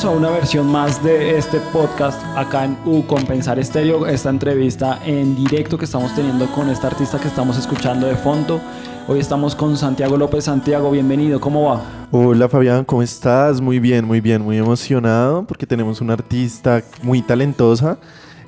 Bienvenidos 0.00 0.24
a 0.24 0.28
una 0.28 0.38
versión 0.38 0.66
más 0.66 1.04
de 1.04 1.36
este 1.36 1.60
podcast 1.60 2.22
acá 2.34 2.64
en 2.64 2.74
U 2.86 3.02
Compensar 3.06 3.58
Estéreo, 3.58 4.06
esta 4.06 4.30
entrevista 4.30 4.98
en 5.04 5.36
directo 5.36 5.76
que 5.76 5.84
estamos 5.84 6.14
teniendo 6.14 6.50
con 6.52 6.70
esta 6.70 6.86
artista 6.86 7.20
que 7.20 7.28
estamos 7.28 7.58
escuchando 7.58 8.06
de 8.06 8.16
fondo. 8.16 8.62
Hoy 9.08 9.20
estamos 9.20 9.54
con 9.54 9.76
Santiago 9.76 10.16
López. 10.16 10.44
Santiago, 10.44 10.90
bienvenido, 10.90 11.38
¿cómo 11.38 11.64
va? 11.64 11.82
Hola 12.12 12.48
Fabián, 12.48 12.82
¿cómo 12.86 13.02
estás? 13.02 13.60
Muy 13.60 13.78
bien, 13.78 14.06
muy 14.06 14.22
bien, 14.22 14.40
muy 14.40 14.56
emocionado 14.56 15.44
porque 15.44 15.66
tenemos 15.66 16.00
una 16.00 16.14
artista 16.14 16.82
muy 17.02 17.20
talentosa, 17.20 17.98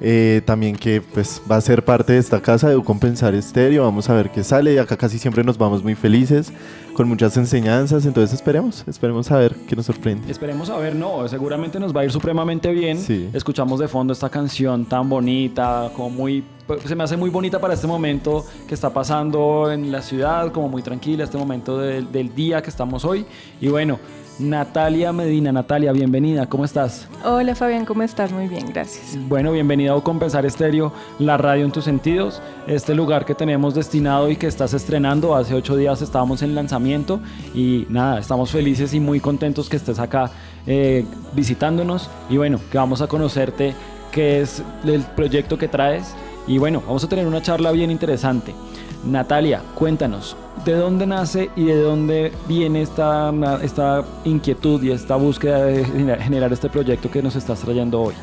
eh, 0.00 0.40
también 0.46 0.74
que 0.74 1.02
pues 1.02 1.42
va 1.50 1.56
a 1.56 1.60
ser 1.60 1.84
parte 1.84 2.14
de 2.14 2.18
esta 2.18 2.40
casa 2.40 2.70
de 2.70 2.82
Compensar 2.82 3.34
Estéreo, 3.34 3.82
vamos 3.82 4.08
a 4.08 4.14
ver 4.14 4.30
qué 4.30 4.42
sale, 4.42 4.80
acá 4.80 4.96
casi 4.96 5.18
siempre 5.18 5.44
nos 5.44 5.58
vamos 5.58 5.82
muy 5.84 5.96
felices, 5.96 6.50
con 6.94 7.08
muchas 7.08 7.36
enseñanzas, 7.36 8.04
entonces 8.04 8.34
esperemos, 8.34 8.84
esperemos 8.86 9.30
a 9.30 9.38
ver 9.38 9.54
qué 9.66 9.74
nos 9.74 9.86
sorprende. 9.86 10.30
Esperemos 10.30 10.68
a 10.70 10.76
ver, 10.76 10.94
no, 10.94 11.26
seguramente 11.26 11.80
nos 11.80 11.94
va 11.96 12.02
a 12.02 12.04
ir 12.04 12.12
supremamente 12.12 12.70
bien. 12.72 12.98
Sí. 12.98 13.30
Escuchamos 13.32 13.80
de 13.80 13.88
fondo 13.88 14.12
esta 14.12 14.28
canción 14.28 14.84
tan 14.84 15.08
bonita, 15.08 15.90
como 15.96 16.10
muy, 16.10 16.44
se 16.84 16.94
me 16.94 17.04
hace 17.04 17.16
muy 17.16 17.30
bonita 17.30 17.58
para 17.60 17.74
este 17.74 17.86
momento 17.86 18.44
que 18.68 18.74
está 18.74 18.90
pasando 18.90 19.72
en 19.72 19.90
la 19.90 20.02
ciudad, 20.02 20.52
como 20.52 20.68
muy 20.68 20.82
tranquila, 20.82 21.24
este 21.24 21.38
momento 21.38 21.78
del- 21.78 22.12
del 22.12 22.34
día 22.34 22.62
que 22.62 22.68
estamos 22.70 23.04
hoy. 23.04 23.24
Y 23.60 23.68
bueno, 23.68 23.98
Natalia 24.38 25.12
Medina, 25.12 25.52
Natalia, 25.52 25.92
bienvenida, 25.92 26.46
¿cómo 26.46 26.64
estás? 26.64 27.06
Hola 27.24 27.54
Fabián, 27.54 27.84
¿cómo 27.84 28.02
estás? 28.02 28.32
Muy 28.32 28.48
bien, 28.48 28.66
gracias. 28.72 29.18
Bueno, 29.28 29.52
bienvenido 29.52 29.94
a 29.94 30.02
Compensar 30.02 30.46
Estéreo, 30.46 30.92
la 31.18 31.36
radio 31.36 31.64
en 31.66 31.70
tus 31.70 31.84
sentidos, 31.84 32.40
este 32.66 32.94
lugar 32.94 33.26
que 33.26 33.34
tenemos 33.34 33.74
destinado 33.74 34.30
y 34.30 34.36
que 34.36 34.46
estás 34.46 34.72
estrenando. 34.72 35.36
Hace 35.36 35.54
ocho 35.54 35.76
días 35.76 36.00
estábamos 36.00 36.42
en 36.42 36.54
lanzamiento 36.54 37.20
y 37.54 37.86
nada, 37.90 38.18
estamos 38.18 38.50
felices 38.50 38.94
y 38.94 39.00
muy 39.00 39.20
contentos 39.20 39.68
que 39.68 39.76
estés 39.76 39.98
acá 39.98 40.30
eh, 40.66 41.04
visitándonos 41.34 42.08
y 42.30 42.38
bueno, 42.38 42.58
que 42.70 42.78
vamos 42.78 43.02
a 43.02 43.08
conocerte 43.08 43.74
qué 44.10 44.40
es 44.40 44.62
el 44.84 45.02
proyecto 45.02 45.58
que 45.58 45.68
traes 45.68 46.14
y 46.46 46.58
bueno, 46.58 46.82
vamos 46.86 47.04
a 47.04 47.08
tener 47.08 47.26
una 47.26 47.42
charla 47.42 47.70
bien 47.70 47.90
interesante. 47.90 48.54
Natalia, 49.04 49.62
cuéntanos, 49.74 50.36
¿de 50.64 50.74
dónde 50.74 51.06
nace 51.06 51.50
y 51.56 51.64
de 51.64 51.80
dónde 51.80 52.32
viene 52.46 52.82
esta, 52.82 53.32
esta 53.62 54.04
inquietud 54.24 54.82
y 54.82 54.92
esta 54.92 55.16
búsqueda 55.16 55.64
de 55.64 55.84
generar 55.84 56.52
este 56.52 56.68
proyecto 56.68 57.10
que 57.10 57.22
nos 57.22 57.34
estás 57.34 57.60
trayendo 57.60 58.00
hoy? 58.00 58.14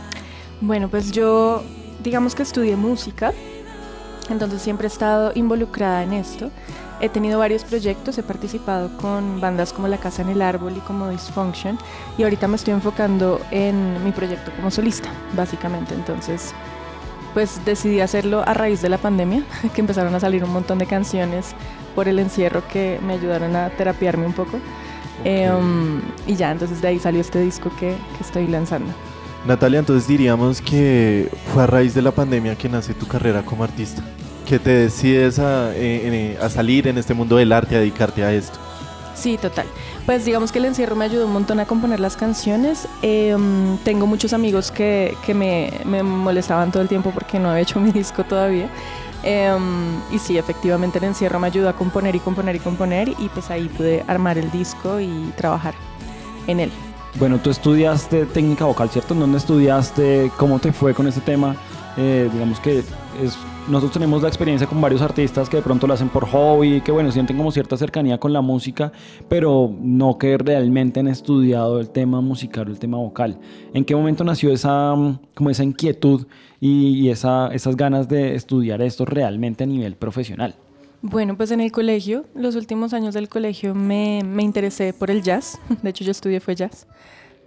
Bueno, 0.62 0.88
pues 0.88 1.12
yo 1.12 1.64
digamos 2.04 2.36
que 2.36 2.44
estudié 2.44 2.76
música, 2.76 3.34
entonces 4.30 4.62
siempre 4.62 4.88
he 4.88 4.92
estado 4.92 5.32
involucrada 5.36 6.04
en 6.04 6.14
esto. 6.14 6.50
He 7.02 7.08
tenido 7.08 7.40
varios 7.40 7.64
proyectos, 7.64 8.18
he 8.18 8.24
participado 8.24 8.90
con 8.98 9.40
bandas 9.40 9.72
como 9.72 9.88
La 9.88 9.98
Casa 9.98 10.22
en 10.22 10.30
el 10.30 10.42
Árbol 10.42 10.74
y 10.76 10.80
como 10.82 11.10
Dysfunction 11.10 11.78
y 12.18 12.24
ahorita 12.24 12.48
me 12.48 12.58
estoy 12.58 12.74
enfocando 12.74 13.40
en 13.52 14.04
mi 14.04 14.12
proyecto 14.12 14.52
como 14.56 14.70
solista, 14.70 15.10
básicamente. 15.36 15.94
Entonces, 15.94 16.54
pues 17.34 17.64
decidí 17.66 18.02
hacerlo 18.02 18.44
a 18.46 18.54
raíz 18.54 18.82
de 18.82 18.90
la 18.90 18.98
pandemia, 18.98 19.44
que 19.74 19.82
empezaron 19.82 20.14
a 20.16 20.20
salir 20.20 20.44
un 20.44 20.52
montón 20.52 20.78
de 20.78 20.86
canciones 20.86 21.54
por 21.96 22.08
el 22.08 22.20
encierro 22.20 22.64
que 22.68 23.00
me 23.06 23.14
ayudaron 23.14 23.56
a 23.56 23.70
terapiarme 23.70 24.26
un 24.26 24.34
poco. 24.34 24.60
Eh, 25.26 25.52
um, 25.52 26.00
y 26.28 26.36
ya, 26.36 26.52
entonces 26.52 26.82
de 26.82 26.88
ahí 26.88 27.00
salió 27.00 27.20
este 27.20 27.42
disco 27.42 27.70
que, 27.78 27.96
que 28.18 28.24
estoy 28.24 28.48
lanzando. 28.48 28.94
Natalia, 29.46 29.80
entonces 29.80 30.08
diríamos 30.08 30.62
que 30.62 31.30
fue 31.54 31.64
a 31.64 31.68
raíz 31.68 31.94
de 31.94 32.02
la 32.02 32.12
pandemia 32.12 32.56
que 32.56 32.70
nace 32.70 32.94
tu 32.94 33.08
carrera 33.08 33.44
como 33.44 33.64
artista, 33.64 34.02
que 34.46 34.60
te 34.60 34.72
decides 34.72 35.40
a, 35.40 35.72
eh, 35.76 36.36
eh, 36.36 36.38
a 36.42 36.50
salir 36.50 36.88
en 36.88 36.98
este 36.98 37.14
mundo 37.14 37.38
del 37.38 37.52
arte, 37.52 37.76
a 37.76 37.80
dedicarte 37.80 38.24
a 38.24 38.34
esto. 38.34 38.60
Sí, 39.20 39.38
total. 39.38 39.68
Pues 40.06 40.24
digamos 40.24 40.54
que 40.54 40.60
el 40.60 40.66
encierro 40.66 40.96
me 40.96 41.04
ayudó 41.04 41.26
un 41.26 41.34
montón 41.34 41.60
a 41.60 41.66
componer 41.66 42.00
las 42.00 42.16
canciones. 42.16 42.88
Um, 43.04 43.78
tengo 43.80 44.08
muchos 44.08 44.32
amigos 44.32 44.72
que, 44.72 45.14
que 45.26 45.34
me, 45.34 45.74
me 45.84 46.04
molestaban 46.04 46.72
todo 46.72 46.82
el 46.82 46.88
tiempo 46.88 47.12
porque 47.12 47.38
no 47.38 47.50
había 47.50 47.64
hecho 47.64 47.82
mi 47.82 47.92
disco 48.02 48.24
todavía. 48.24 48.70
Um, 49.26 50.00
y 50.10 50.20
sí, 50.20 50.38
efectivamente 50.38 51.00
el 51.00 51.04
encierro 51.04 51.38
me 51.38 51.48
ayudó 51.48 51.68
a 51.68 51.74
componer 51.74 52.16
y 52.16 52.20
componer 52.20 52.56
y 52.56 52.60
componer 52.60 53.10
y 53.10 53.28
pues 53.34 53.52
ahí 53.52 53.68
pude 53.68 54.06
armar 54.08 54.38
el 54.38 54.50
disco 54.52 55.02
y 55.02 55.34
trabajar 55.36 55.74
en 56.48 56.62
él. 56.62 56.72
Bueno, 57.16 57.40
tú 57.40 57.50
estudiaste 57.50 58.26
técnica 58.26 58.64
vocal, 58.64 58.90
¿cierto? 58.90 59.16
¿En 59.16 59.20
dónde 59.20 59.40
estudiaste? 59.40 60.32
¿Cómo 60.38 60.60
te 60.60 60.72
fue 60.72 60.94
con 60.94 61.08
este 61.08 61.20
tema? 61.20 61.58
Eh, 61.98 62.30
digamos 62.32 62.62
que 62.62 62.86
es, 63.22 63.38
nosotros 63.68 63.92
tenemos 63.94 64.22
la 64.22 64.28
experiencia 64.28 64.68
con 64.68 64.80
varios 64.82 65.02
artistas 65.02 65.50
que 65.50 65.58
de 65.58 65.64
pronto 65.64 65.88
lo 65.88 65.94
hacen 65.94 66.10
por 66.10 66.26
hobby, 66.28 66.82
que 66.82 66.92
bueno, 66.92 67.12
sienten 67.12 67.38
como 67.38 67.52
cierta 67.52 67.78
cercanía 67.78 68.18
con 68.18 68.34
la 68.34 68.42
música, 68.42 68.92
pero 69.28 69.74
no 69.82 70.18
que 70.18 70.38
realmente 70.38 71.00
han 71.00 71.08
estudiado 71.08 71.80
el 71.80 71.90
tema 71.90 72.22
musical 72.22 72.68
o 72.68 72.72
el 72.72 72.80
tema 72.80 72.98
vocal. 72.98 73.40
¿En 73.74 73.86
qué 73.86 73.96
momento 73.96 74.24
nació 74.24 74.52
esa, 74.52 74.96
mm, 74.96 75.20
como 75.34 75.50
esa 75.50 75.64
inquietud 75.64 76.26
y, 76.60 77.00
y 77.00 77.10
esa, 77.10 77.50
esas 77.54 77.76
ganas 77.76 78.08
de 78.08 78.36
estudiar 78.36 78.82
esto 78.82 79.06
realmente 79.06 79.64
a 79.64 79.68
nivel 79.68 79.96
profesional? 79.96 80.56
Bueno, 81.02 81.38
pues 81.38 81.52
en 81.52 81.62
el 81.62 81.72
colegio, 81.72 82.26
los 82.36 82.56
últimos 82.56 82.94
años 82.94 83.14
del 83.14 83.30
colegio 83.30 83.74
me, 83.74 84.22
me 84.26 84.44
interesé 84.44 84.94
por 84.94 85.10
el 85.10 85.22
jazz. 85.22 85.60
De 85.82 85.92
hecho, 85.92 86.04
yo 86.04 86.12
estudié 86.12 86.40
fue 86.40 86.56
jazz. 86.56 86.88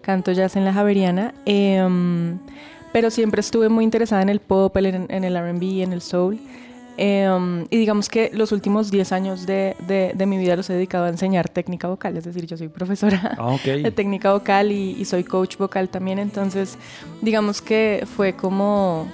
Canto 0.00 0.32
jazz 0.32 0.56
en 0.56 0.64
la 0.64 0.72
Javeriana. 0.72 1.34
Eh, 1.44 1.82
um, 1.84 2.38
pero 2.92 3.10
siempre 3.10 3.40
estuve 3.40 3.68
muy 3.68 3.84
interesada 3.84 4.22
en 4.22 4.28
el 4.28 4.40
pop, 4.40 4.76
en, 4.76 5.06
en 5.08 5.24
el 5.24 5.36
RB, 5.36 5.82
en 5.82 5.92
el 5.92 6.02
soul. 6.02 6.38
Eh, 6.98 7.28
um, 7.30 7.62
y 7.70 7.78
digamos 7.78 8.10
que 8.10 8.30
los 8.34 8.52
últimos 8.52 8.90
10 8.90 9.12
años 9.12 9.46
de, 9.46 9.74
de, 9.88 10.12
de, 10.14 10.26
mi 10.26 10.36
vida 10.36 10.56
los 10.56 10.68
he 10.68 10.74
dedicado 10.74 11.06
a 11.06 11.08
enseñar 11.08 11.48
técnica 11.48 11.88
vocal. 11.88 12.16
Es 12.16 12.24
decir, 12.24 12.46
yo 12.46 12.56
soy 12.56 12.68
profesora 12.68 13.34
ah, 13.38 13.46
okay. 13.54 13.82
de 13.82 13.90
técnica 13.90 14.32
vocal 14.32 14.70
y, 14.72 14.90
y 14.98 15.04
soy 15.06 15.24
coach 15.24 15.56
vocal 15.56 15.88
también. 15.88 16.18
Entonces, 16.18 16.76
digamos 17.22 17.62
que 17.62 18.06
fue 18.14 18.34
como 18.34 19.08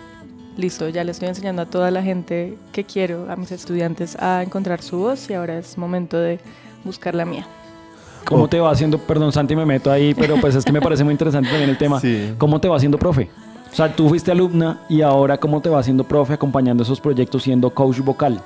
listo, 0.56 0.88
ya 0.88 1.04
le 1.04 1.12
estoy 1.12 1.28
enseñando 1.28 1.62
a 1.62 1.66
toda 1.66 1.90
la 1.92 2.02
gente 2.02 2.58
que 2.72 2.82
quiero, 2.84 3.30
a 3.30 3.36
mis 3.36 3.52
estudiantes, 3.52 4.16
a 4.20 4.42
encontrar 4.42 4.82
su 4.82 4.98
voz 4.98 5.30
y 5.30 5.34
ahora 5.34 5.58
es 5.58 5.78
momento 5.78 6.18
de 6.18 6.40
buscar 6.84 7.14
la 7.14 7.24
mía. 7.24 7.46
¿Cómo 8.24 8.48
te 8.48 8.58
va 8.58 8.70
haciendo? 8.70 8.98
Perdón, 8.98 9.32
Santi, 9.32 9.56
me 9.56 9.64
meto 9.64 9.90
ahí, 9.90 10.14
pero 10.14 10.36
pues 10.40 10.54
es 10.54 10.64
que 10.64 10.72
me 10.72 10.82
parece 10.82 11.04
muy 11.04 11.12
interesante 11.12 11.48
también 11.48 11.70
el 11.70 11.78
tema. 11.78 12.00
Sí. 12.08 12.34
¿Cómo 12.38 12.60
te 12.60 12.68
va 12.68 12.76
haciendo 12.76 12.98
profe? 12.98 13.28
O 13.70 13.74
sea, 13.74 13.94
tú 13.94 14.08
fuiste 14.08 14.32
alumna 14.32 14.80
y 14.88 15.02
ahora 15.02 15.38
¿cómo 15.38 15.60
te 15.60 15.68
va 15.68 15.78
haciendo 15.78 16.04
profe 16.04 16.32
acompañando 16.32 16.82
esos 16.82 17.00
proyectos 17.00 17.42
siendo 17.42 17.70
coach 17.70 17.98
vocal? 18.00 18.40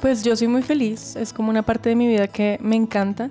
Pues 0.00 0.22
yo 0.22 0.34
soy 0.36 0.48
muy 0.48 0.62
feliz, 0.62 1.16
es 1.16 1.32
como 1.32 1.50
una 1.50 1.62
parte 1.62 1.88
de 1.88 1.96
mi 1.96 2.06
vida 2.06 2.26
que 2.28 2.58
me 2.60 2.76
encanta. 2.76 3.30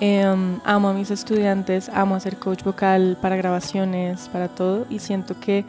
Eh, 0.00 0.24
amo 0.64 0.88
a 0.88 0.92
mis 0.92 1.10
estudiantes, 1.10 1.88
amo 1.88 2.16
hacer 2.16 2.36
coach 2.36 2.64
vocal 2.64 3.16
para 3.22 3.36
grabaciones, 3.36 4.28
para 4.28 4.48
todo 4.48 4.86
y 4.90 4.98
siento 4.98 5.38
que 5.40 5.64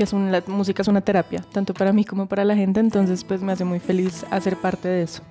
que 0.00 0.04
es 0.04 0.14
un, 0.14 0.32
la 0.32 0.42
música 0.46 0.80
es 0.80 0.88
una 0.88 1.02
terapia, 1.02 1.44
tanto 1.52 1.74
para 1.74 1.92
mí 1.92 2.06
como 2.06 2.24
para 2.24 2.42
la 2.42 2.56
gente, 2.56 2.80
entonces 2.80 3.22
pues 3.22 3.42
me 3.42 3.52
hace 3.52 3.64
muy 3.64 3.80
feliz 3.80 4.24
hacer 4.30 4.56
parte 4.56 4.88
de 4.88 5.02
eso. 5.02 5.22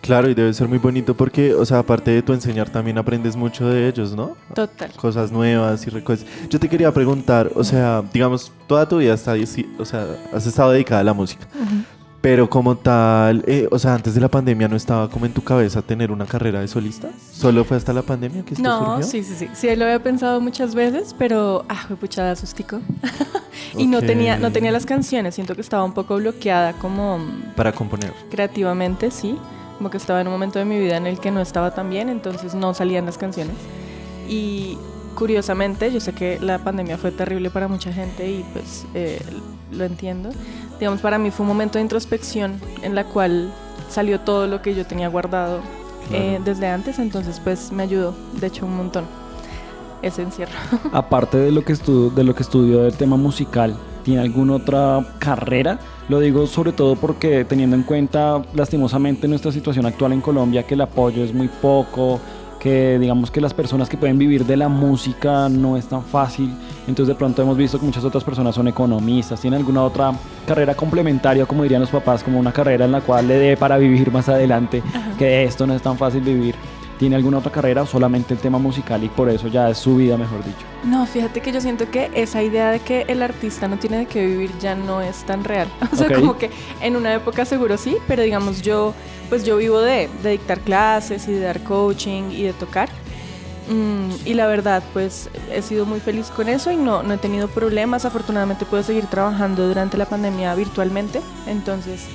Claro, 0.00 0.30
y 0.30 0.34
debe 0.34 0.52
ser 0.54 0.68
muy 0.68 0.78
bonito 0.78 1.16
porque, 1.16 1.54
o 1.54 1.64
sea, 1.64 1.80
aparte 1.80 2.12
de 2.12 2.22
tu 2.22 2.32
enseñar, 2.32 2.70
también 2.70 2.96
aprendes 2.96 3.34
mucho 3.34 3.68
de 3.68 3.88
ellos, 3.88 4.14
¿no? 4.14 4.36
Total. 4.54 4.92
Cosas 4.92 5.32
nuevas 5.32 5.84
y 5.86 5.90
cosas. 6.00 6.26
Yo 6.48 6.60
te 6.60 6.68
quería 6.68 6.92
preguntar, 6.92 7.50
o 7.54 7.64
sea, 7.64 8.04
digamos, 8.12 8.52
toda 8.66 8.88
tu 8.88 8.98
vida 8.98 9.14
está, 9.14 9.34
o 9.78 9.84
sea, 9.84 10.06
has 10.32 10.46
estado 10.46 10.70
dedicada 10.70 11.00
a 11.00 11.04
la 11.04 11.12
música. 11.12 11.46
Uh 11.54 11.64
-huh. 11.64 11.84
Pero 12.26 12.50
como 12.50 12.76
tal, 12.76 13.44
eh, 13.46 13.68
o 13.70 13.78
sea, 13.78 13.94
antes 13.94 14.14
de 14.14 14.20
la 14.20 14.28
pandemia 14.28 14.66
no 14.66 14.74
estaba 14.74 15.08
como 15.08 15.26
en 15.26 15.32
tu 15.32 15.44
cabeza 15.44 15.80
tener 15.80 16.10
una 16.10 16.26
carrera 16.26 16.60
de 16.60 16.66
solista. 16.66 17.08
¿Solo 17.30 17.64
fue 17.64 17.76
hasta 17.76 17.92
la 17.92 18.02
pandemia 18.02 18.44
que 18.44 18.54
esto 18.54 18.64
no, 18.64 18.96
surgió? 18.96 19.06
sí, 19.06 19.22
sí, 19.22 19.34
sí. 19.36 19.48
Sí, 19.54 19.76
lo 19.76 19.84
había 19.84 20.02
pensado 20.02 20.40
muchas 20.40 20.74
veces, 20.74 21.14
pero, 21.16 21.64
ah, 21.68 21.84
fue 21.86 21.94
puchada, 21.94 22.34
sustico. 22.34 22.80
y 23.74 23.76
okay. 23.76 23.86
no, 23.86 24.00
tenía, 24.00 24.38
no 24.38 24.50
tenía 24.50 24.72
las 24.72 24.86
canciones, 24.86 25.36
siento 25.36 25.54
que 25.54 25.60
estaba 25.60 25.84
un 25.84 25.92
poco 25.92 26.16
bloqueada 26.16 26.72
como... 26.72 27.20
Para 27.54 27.70
componer. 27.70 28.12
Creativamente, 28.28 29.12
sí. 29.12 29.38
Como 29.76 29.90
que 29.90 29.96
estaba 29.96 30.20
en 30.20 30.26
un 30.26 30.32
momento 30.32 30.58
de 30.58 30.64
mi 30.64 30.78
vida 30.78 30.96
en 30.96 31.06
el 31.06 31.18
que 31.18 31.30
no 31.30 31.40
estaba 31.40 31.72
tan 31.72 31.90
bien, 31.90 32.08
entonces 32.08 32.54
no 32.54 32.74
salían 32.74 33.06
las 33.06 33.18
canciones. 33.18 33.56
Y 34.28 34.78
curiosamente, 35.14 35.92
yo 35.92 36.00
sé 36.00 36.12
que 36.12 36.38
la 36.40 36.58
pandemia 36.58 36.98
fue 36.98 37.10
terrible 37.10 37.50
para 37.50 37.68
mucha 37.68 37.92
gente 37.92 38.28
y 38.28 38.44
pues 38.52 38.86
eh, 38.94 39.20
lo 39.72 39.84
entiendo. 39.84 40.30
Digamos, 40.78 41.00
para 41.00 41.18
mí 41.18 41.30
fue 41.30 41.44
un 41.44 41.48
momento 41.48 41.78
de 41.78 41.82
introspección 41.82 42.60
en 42.82 42.94
la 42.94 43.04
cual 43.04 43.50
salió 43.88 44.20
todo 44.20 44.46
lo 44.46 44.62
que 44.62 44.74
yo 44.74 44.86
tenía 44.86 45.08
guardado 45.08 45.60
eh, 46.12 46.40
desde 46.44 46.68
antes, 46.68 46.98
entonces 46.98 47.40
pues 47.42 47.72
me 47.72 47.82
ayudó, 47.82 48.14
de 48.40 48.46
hecho, 48.46 48.66
un 48.66 48.76
montón 48.76 49.04
ese 50.02 50.22
encierro. 50.22 50.52
Aparte 50.92 51.36
de 51.36 51.50
lo 51.50 51.64
que 51.64 51.72
estudió, 51.72 52.10
de 52.10 52.24
lo 52.24 52.34
que 52.34 52.42
estudió 52.42 52.82
del 52.82 52.94
tema 52.94 53.16
musical, 53.16 53.76
¿tiene 54.06 54.22
alguna 54.22 54.54
otra 54.54 55.04
carrera? 55.18 55.80
Lo 56.08 56.20
digo 56.20 56.46
sobre 56.46 56.70
todo 56.70 56.94
porque 56.94 57.44
teniendo 57.44 57.74
en 57.74 57.82
cuenta 57.82 58.40
lastimosamente 58.54 59.26
nuestra 59.26 59.50
situación 59.50 59.84
actual 59.84 60.12
en 60.12 60.20
Colombia, 60.20 60.62
que 60.62 60.74
el 60.74 60.80
apoyo 60.82 61.24
es 61.24 61.34
muy 61.34 61.48
poco, 61.48 62.20
que 62.60 63.00
digamos 63.00 63.32
que 63.32 63.40
las 63.40 63.52
personas 63.52 63.88
que 63.88 63.96
pueden 63.96 64.16
vivir 64.16 64.46
de 64.46 64.56
la 64.56 64.68
música 64.68 65.48
no 65.48 65.76
es 65.76 65.88
tan 65.88 66.04
fácil. 66.04 66.54
Entonces 66.86 67.08
de 67.08 67.14
pronto 67.16 67.42
hemos 67.42 67.56
visto 67.56 67.80
que 67.80 67.84
muchas 67.84 68.04
otras 68.04 68.22
personas 68.22 68.54
son 68.54 68.68
economistas, 68.68 69.40
tienen 69.40 69.58
alguna 69.58 69.82
otra 69.82 70.12
carrera 70.46 70.76
complementaria, 70.76 71.44
como 71.44 71.64
dirían 71.64 71.80
los 71.80 71.90
papás, 71.90 72.22
como 72.22 72.38
una 72.38 72.52
carrera 72.52 72.84
en 72.84 72.92
la 72.92 73.00
cual 73.00 73.26
le 73.26 73.34
dé 73.34 73.56
para 73.56 73.76
vivir 73.76 74.12
más 74.12 74.28
adelante, 74.28 74.84
que 75.18 75.42
esto 75.42 75.66
no 75.66 75.74
es 75.74 75.82
tan 75.82 75.98
fácil 75.98 76.20
vivir. 76.20 76.54
¿Tiene 76.98 77.16
alguna 77.16 77.38
otra 77.38 77.52
carrera 77.52 77.82
o 77.82 77.86
solamente 77.86 78.32
el 78.32 78.40
tema 78.40 78.58
musical 78.58 79.04
y 79.04 79.08
por 79.10 79.28
eso 79.28 79.48
ya 79.48 79.68
es 79.68 79.76
su 79.76 79.96
vida, 79.96 80.16
mejor 80.16 80.42
dicho? 80.42 80.64
No, 80.84 81.04
fíjate 81.06 81.42
que 81.42 81.52
yo 81.52 81.60
siento 81.60 81.90
que 81.90 82.10
esa 82.14 82.42
idea 82.42 82.70
de 82.70 82.80
que 82.80 83.02
el 83.08 83.22
artista 83.22 83.68
no 83.68 83.76
tiene 83.76 83.98
de 83.98 84.06
qué 84.06 84.24
vivir 84.24 84.50
ya 84.60 84.74
no 84.74 85.02
es 85.02 85.24
tan 85.24 85.44
real. 85.44 85.68
O 85.92 85.96
sea, 85.96 86.06
Ok. 86.06 86.14
como 86.20 86.38
que 86.38 86.50
en 86.80 86.96
una 86.96 87.12
época 87.14 87.44
seguro 87.44 87.76
sí, 87.76 87.98
pero 88.08 88.22
digamos 88.22 88.62
yo, 88.62 88.94
pues 89.28 89.44
yo 89.44 89.58
vivo 89.58 89.80
de, 89.80 90.08
de 90.22 90.30
dictar 90.30 90.60
clases 90.60 91.28
y 91.28 91.32
de 91.32 91.40
dar 91.40 91.60
coaching 91.62 92.30
y 92.30 92.44
de 92.44 92.54
tocar. 92.54 92.88
Mm, 93.68 94.10
y 94.24 94.34
la 94.34 94.46
verdad, 94.46 94.82
pues 94.92 95.28
he 95.52 95.60
sido 95.60 95.86
muy 95.86 95.98
feliz 96.00 96.28
con 96.28 96.48
eso 96.48 96.70
y 96.70 96.76
no, 96.76 97.02
no 97.02 97.12
he 97.14 97.18
tenido 97.18 97.48
problemas. 97.48 98.04
Afortunadamente 98.06 98.64
puedo 98.64 98.82
seguir 98.82 99.06
trabajando 99.06 99.66
durante 99.68 99.98
la 99.98 100.06
pandemia 100.06 100.54
virtualmente, 100.54 101.20
entonces 101.46 102.06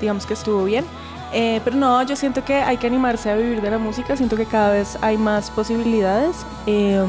digamos 0.00 0.26
que 0.26 0.34
estuvo 0.34 0.64
bien. 0.64 0.84
Eh, 1.32 1.60
pero 1.64 1.76
no, 1.76 2.02
yo 2.04 2.14
siento 2.14 2.44
que 2.44 2.54
hay 2.54 2.76
que 2.76 2.86
animarse 2.86 3.30
a 3.30 3.36
vivir 3.36 3.60
de 3.60 3.70
la 3.70 3.78
música, 3.78 4.16
siento 4.16 4.36
que 4.36 4.46
cada 4.46 4.72
vez 4.72 4.96
hay 5.02 5.16
más 5.16 5.50
posibilidades 5.50 6.46
eh, 6.66 7.04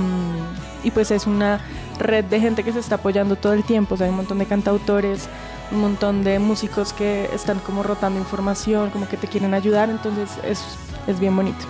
y 0.84 0.92
pues 0.92 1.12
es 1.12 1.28
una 1.28 1.62
red 2.00 2.26
de 2.26 2.40
gente 2.40 2.64
que 2.64 2.74
se 2.74 2.80
está 2.80 2.96
apoyando 2.96 3.36
todo 3.36 3.54
el 3.54 3.64
tiempo, 3.64 3.94
o 3.94 3.98
sea, 3.98 4.06
hay 4.06 4.12
un 4.12 4.18
montón 4.18 4.40
de 4.40 4.46
cantautores, 4.46 5.30
un 5.72 5.82
montón 5.82 6.24
de 6.24 6.40
músicos 6.40 6.94
que 6.94 7.30
están 7.34 7.60
como 7.60 7.84
rotando 7.84 8.20
información, 8.20 8.90
como 8.90 9.08
que 9.08 9.18
te 9.18 9.28
quieren 9.28 9.54
ayudar, 9.54 9.90
entonces 9.90 10.32
es, 10.44 10.64
es 11.08 11.20
bien 11.20 11.36
bonito. 11.36 11.66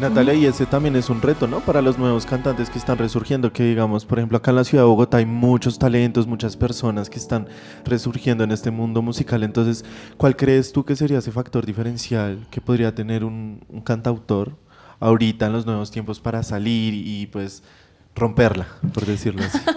Natalia, 0.00 0.34
y 0.34 0.46
ese 0.46 0.64
también 0.64 0.94
es 0.94 1.10
un 1.10 1.20
reto, 1.20 1.48
¿no? 1.48 1.58
Para 1.58 1.82
los 1.82 1.98
nuevos 1.98 2.24
cantantes 2.24 2.70
que 2.70 2.78
están 2.78 2.98
resurgiendo, 2.98 3.52
que 3.52 3.64
digamos, 3.64 4.04
por 4.04 4.18
ejemplo, 4.18 4.38
acá 4.38 4.52
en 4.52 4.56
la 4.56 4.64
ciudad 4.64 4.84
de 4.84 4.88
Bogotá 4.88 5.16
hay 5.16 5.26
muchos 5.26 5.76
talentos, 5.76 6.24
muchas 6.24 6.56
personas 6.56 7.10
que 7.10 7.18
están 7.18 7.48
resurgiendo 7.84 8.44
en 8.44 8.52
este 8.52 8.70
mundo 8.70 9.02
musical. 9.02 9.42
Entonces, 9.42 9.84
¿cuál 10.16 10.36
crees 10.36 10.72
tú 10.72 10.84
que 10.84 10.94
sería 10.94 11.18
ese 11.18 11.32
factor 11.32 11.66
diferencial 11.66 12.46
que 12.48 12.60
podría 12.60 12.94
tener 12.94 13.24
un, 13.24 13.60
cantautor 13.84 14.56
ahorita 15.00 15.46
en 15.46 15.52
los 15.52 15.66
nuevos 15.66 15.90
tiempos 15.90 16.20
para 16.20 16.44
salir 16.44 16.94
y 16.94 17.26
pues 17.26 17.64
romperla, 18.14 18.68
por 18.94 19.04
decirlo 19.04 19.42
así? 19.44 19.58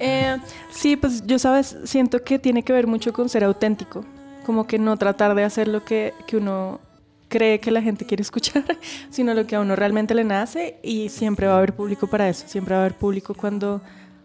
Eh, 0.00 0.36
sí, 0.70 0.96
pues 0.96 1.24
yo 1.28 1.38
sabes, 1.38 1.76
siento 1.84 2.24
que 2.24 2.40
tiene 2.40 2.64
que 2.64 2.72
ver 2.72 2.88
mucho 2.88 3.12
con 3.12 3.28
ser 3.28 3.44
auténtico, 3.44 4.04
como 4.44 4.66
que 4.66 4.80
no 4.80 4.96
tratar 4.96 5.36
de 5.36 5.44
hacer 5.44 5.68
lo 5.68 5.84
que, 5.84 6.12
que 6.26 6.38
uno 6.38 6.80
cree 7.30 7.60
que 7.60 7.70
la 7.70 7.80
gente 7.80 8.04
quiere 8.04 8.20
escuchar, 8.22 8.62
sino 9.10 9.32
lo 9.32 9.46
que 9.46 9.56
a 9.56 9.60
uno 9.60 9.74
realmente 9.76 10.14
le 10.14 10.24
nace 10.24 10.76
y 10.82 11.08
siempre 11.08 11.46
va 11.46 11.54
a 11.54 11.56
haber 11.58 11.72
público 11.74 12.06
para 12.08 12.28
eso, 12.28 12.44
siempre 12.46 12.74
va 12.74 12.82
a 12.82 12.84
haber 12.84 12.98
público 12.98 13.32
cuando, 13.34 13.80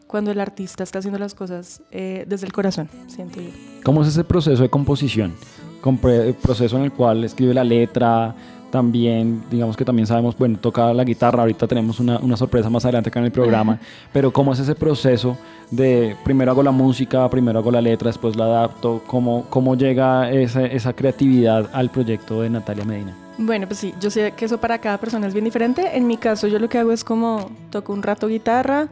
cuando 0.08 0.32
el 0.32 0.40
artista 0.42 0.84
está 0.84 1.00
haciendo 1.00 1.20
las 1.20 1.34
cosas 1.34 1.82
eh, 1.92 2.26
desde 2.28 2.46
el 2.48 2.52
corazón, 2.52 2.90
siento 3.08 3.40
yo. 3.40 3.50
¿Cómo 3.84 4.02
es 4.02 4.10
ese 4.10 4.24
proceso 4.26 4.62
de 4.64 4.70
composición? 4.70 5.34
Compre- 5.82 6.34
proceso 6.36 6.76
en 6.78 6.84
el 6.84 6.92
cual 6.92 7.24
escribe 7.24 7.54
la 7.54 7.64
letra, 7.64 8.36
también, 8.72 9.44
digamos 9.50 9.78
que 9.78 9.86
también 9.86 10.08
sabemos, 10.08 10.38
bueno, 10.38 10.58
toca 10.60 10.94
la 10.94 11.04
guitarra, 11.04 11.42
ahorita 11.42 11.68
tenemos 11.68 12.00
una, 12.00 12.20
una 12.20 12.36
sorpresa 12.38 12.70
más 12.70 12.84
adelante 12.86 13.10
acá 13.10 13.20
en 13.20 13.26
el 13.26 13.32
programa, 13.32 13.80
pero 14.12 14.32
¿cómo 14.32 14.54
es 14.54 14.60
ese 14.60 14.76
proceso 14.76 15.38
de 15.72 16.16
primero 16.24 16.52
hago 16.52 16.64
la 16.64 16.72
música, 16.72 17.30
primero 17.30 17.60
hago 17.60 17.72
la 17.72 17.82
letra, 17.82 18.10
después 18.10 18.36
la 18.36 18.46
adapto? 18.46 19.02
¿Cómo, 19.08 19.46
cómo 19.50 19.76
llega 19.76 20.32
esa, 20.32 20.66
esa 20.66 20.94
creatividad 20.94 21.70
al 21.74 21.90
proyecto 21.90 22.42
de 22.42 22.50
Natalia 22.50 22.86
Medina? 22.86 23.16
Bueno, 23.38 23.68
pues 23.68 23.80
sí, 23.80 23.94
yo 24.00 24.10
sé 24.10 24.32
que 24.32 24.46
eso 24.46 24.60
para 24.60 24.80
cada 24.80 24.98
persona 24.98 25.28
es 25.28 25.34
bien 25.34 25.44
diferente. 25.46 25.98
En 25.98 26.08
mi 26.08 26.18
caso, 26.18 26.48
yo 26.48 26.58
lo 26.60 26.70
que 26.70 26.78
hago 26.78 26.92
es 26.92 27.04
como 27.04 27.52
toco 27.70 27.92
un 27.92 28.02
rato 28.02 28.28
guitarra, 28.28 28.88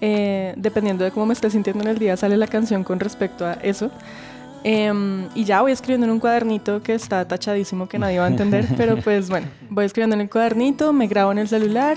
eh, 0.00 0.54
dependiendo 0.56 1.04
de 1.04 1.10
cómo 1.10 1.26
me 1.26 1.32
esté 1.32 1.50
sintiendo 1.50 1.82
en 1.82 1.90
el 1.90 1.98
día, 1.98 2.16
sale 2.16 2.36
la 2.36 2.46
canción 2.46 2.84
con 2.84 3.00
respecto 3.00 3.44
a 3.44 3.54
eso. 3.54 3.90
Em, 4.64 5.28
y 5.34 5.44
ya 5.44 5.60
voy 5.62 5.72
escribiendo 5.72 6.06
en 6.06 6.12
un 6.12 6.20
cuadernito 6.20 6.82
que 6.82 6.94
está 6.94 7.26
tachadísimo, 7.26 7.88
que 7.88 7.98
nadie 7.98 8.18
va 8.18 8.26
a 8.26 8.28
entender, 8.28 8.66
pero 8.76 8.96
pues 8.96 9.28
bueno, 9.28 9.48
voy 9.70 9.84
escribiendo 9.84 10.14
en 10.14 10.22
el 10.22 10.30
cuadernito, 10.30 10.92
me 10.92 11.08
grabo 11.08 11.32
en 11.32 11.38
el 11.38 11.48
celular 11.48 11.96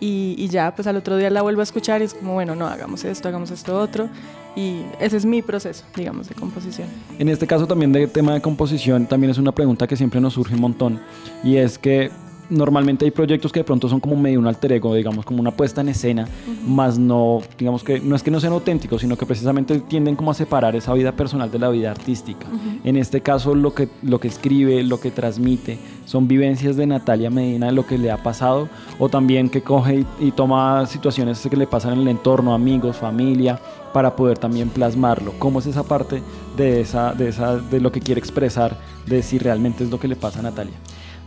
y, 0.00 0.34
y 0.38 0.48
ya, 0.48 0.74
pues 0.74 0.86
al 0.86 0.96
otro 0.96 1.16
día 1.16 1.28
la 1.28 1.42
vuelvo 1.42 1.60
a 1.60 1.64
escuchar 1.64 2.00
y 2.00 2.04
es 2.04 2.14
como, 2.14 2.34
bueno, 2.34 2.54
no, 2.54 2.66
hagamos 2.66 3.04
esto, 3.04 3.28
hagamos 3.28 3.50
esto 3.50 3.78
otro. 3.78 4.08
Y 4.56 4.82
ese 4.98 5.16
es 5.16 5.24
mi 5.24 5.40
proceso, 5.40 5.84
digamos, 5.94 6.28
de 6.28 6.34
composición. 6.34 6.88
En 7.18 7.28
este 7.28 7.46
caso 7.46 7.66
también 7.66 7.92
de 7.92 8.08
tema 8.08 8.34
de 8.34 8.40
composición, 8.40 9.06
también 9.06 9.30
es 9.30 9.38
una 9.38 9.52
pregunta 9.52 9.86
que 9.86 9.96
siempre 9.96 10.20
nos 10.20 10.34
surge 10.34 10.54
un 10.54 10.60
montón. 10.60 11.00
Y 11.44 11.56
es 11.56 11.78
que 11.78 12.10
normalmente 12.50 13.04
hay 13.04 13.10
proyectos 13.10 13.52
que 13.52 13.60
de 13.60 13.64
pronto 13.64 13.88
son 13.88 14.00
como 14.00 14.16
medio 14.16 14.38
un 14.38 14.46
alter 14.46 14.72
ego, 14.72 14.94
digamos, 14.94 15.24
como 15.24 15.40
una 15.40 15.50
puesta 15.50 15.80
en 15.80 15.90
escena, 15.90 16.28
más 16.66 16.98
no, 16.98 17.40
digamos 17.58 17.84
que 17.84 18.00
no 18.00 18.16
es 18.16 18.22
que 18.22 18.30
no 18.30 18.40
sean 18.40 18.52
auténticos, 18.52 19.00
sino 19.00 19.16
que 19.16 19.26
precisamente 19.26 19.80
tienden 19.80 20.16
como 20.16 20.30
a 20.30 20.34
separar 20.34 20.76
esa 20.76 20.92
vida 20.94 21.12
personal 21.12 21.50
de 21.50 21.58
la 21.58 21.68
vida 21.68 21.90
artística. 21.90 22.46
En 22.84 22.96
este 22.96 23.20
caso 23.20 23.54
lo 23.54 23.74
que, 23.74 23.88
lo 24.02 24.20
que 24.20 24.28
escribe, 24.28 24.82
lo 24.82 25.00
que 25.00 25.10
transmite, 25.10 25.78
son 26.04 26.28
vivencias 26.28 26.76
de 26.76 26.86
Natalia 26.86 27.30
Medina, 27.30 27.66
de 27.66 27.72
lo 27.72 27.86
que 27.86 27.98
le 27.98 28.10
ha 28.10 28.22
pasado, 28.22 28.68
o 28.98 29.08
también 29.08 29.50
que 29.50 29.62
coge 29.62 30.06
y, 30.20 30.28
y 30.28 30.30
toma 30.30 30.86
situaciones 30.86 31.46
que 31.48 31.56
le 31.56 31.66
pasan 31.66 31.94
en 31.94 32.00
el 32.00 32.08
entorno, 32.08 32.54
amigos, 32.54 32.96
familia, 32.96 33.60
para 33.92 34.14
poder 34.16 34.38
también 34.38 34.68
plasmarlo. 34.68 35.32
¿Cómo 35.38 35.58
es 35.58 35.66
esa 35.66 35.82
parte 35.82 36.22
de, 36.56 36.80
esa, 36.80 37.12
de, 37.12 37.28
esa, 37.28 37.56
de 37.56 37.80
lo 37.80 37.92
que 37.92 38.00
quiere 38.00 38.18
expresar, 38.18 38.76
de 39.06 39.22
si 39.22 39.38
realmente 39.38 39.84
es 39.84 39.90
lo 39.90 39.98
que 39.98 40.08
le 40.08 40.16
pasa 40.16 40.40
a 40.40 40.42
Natalia? 40.42 40.74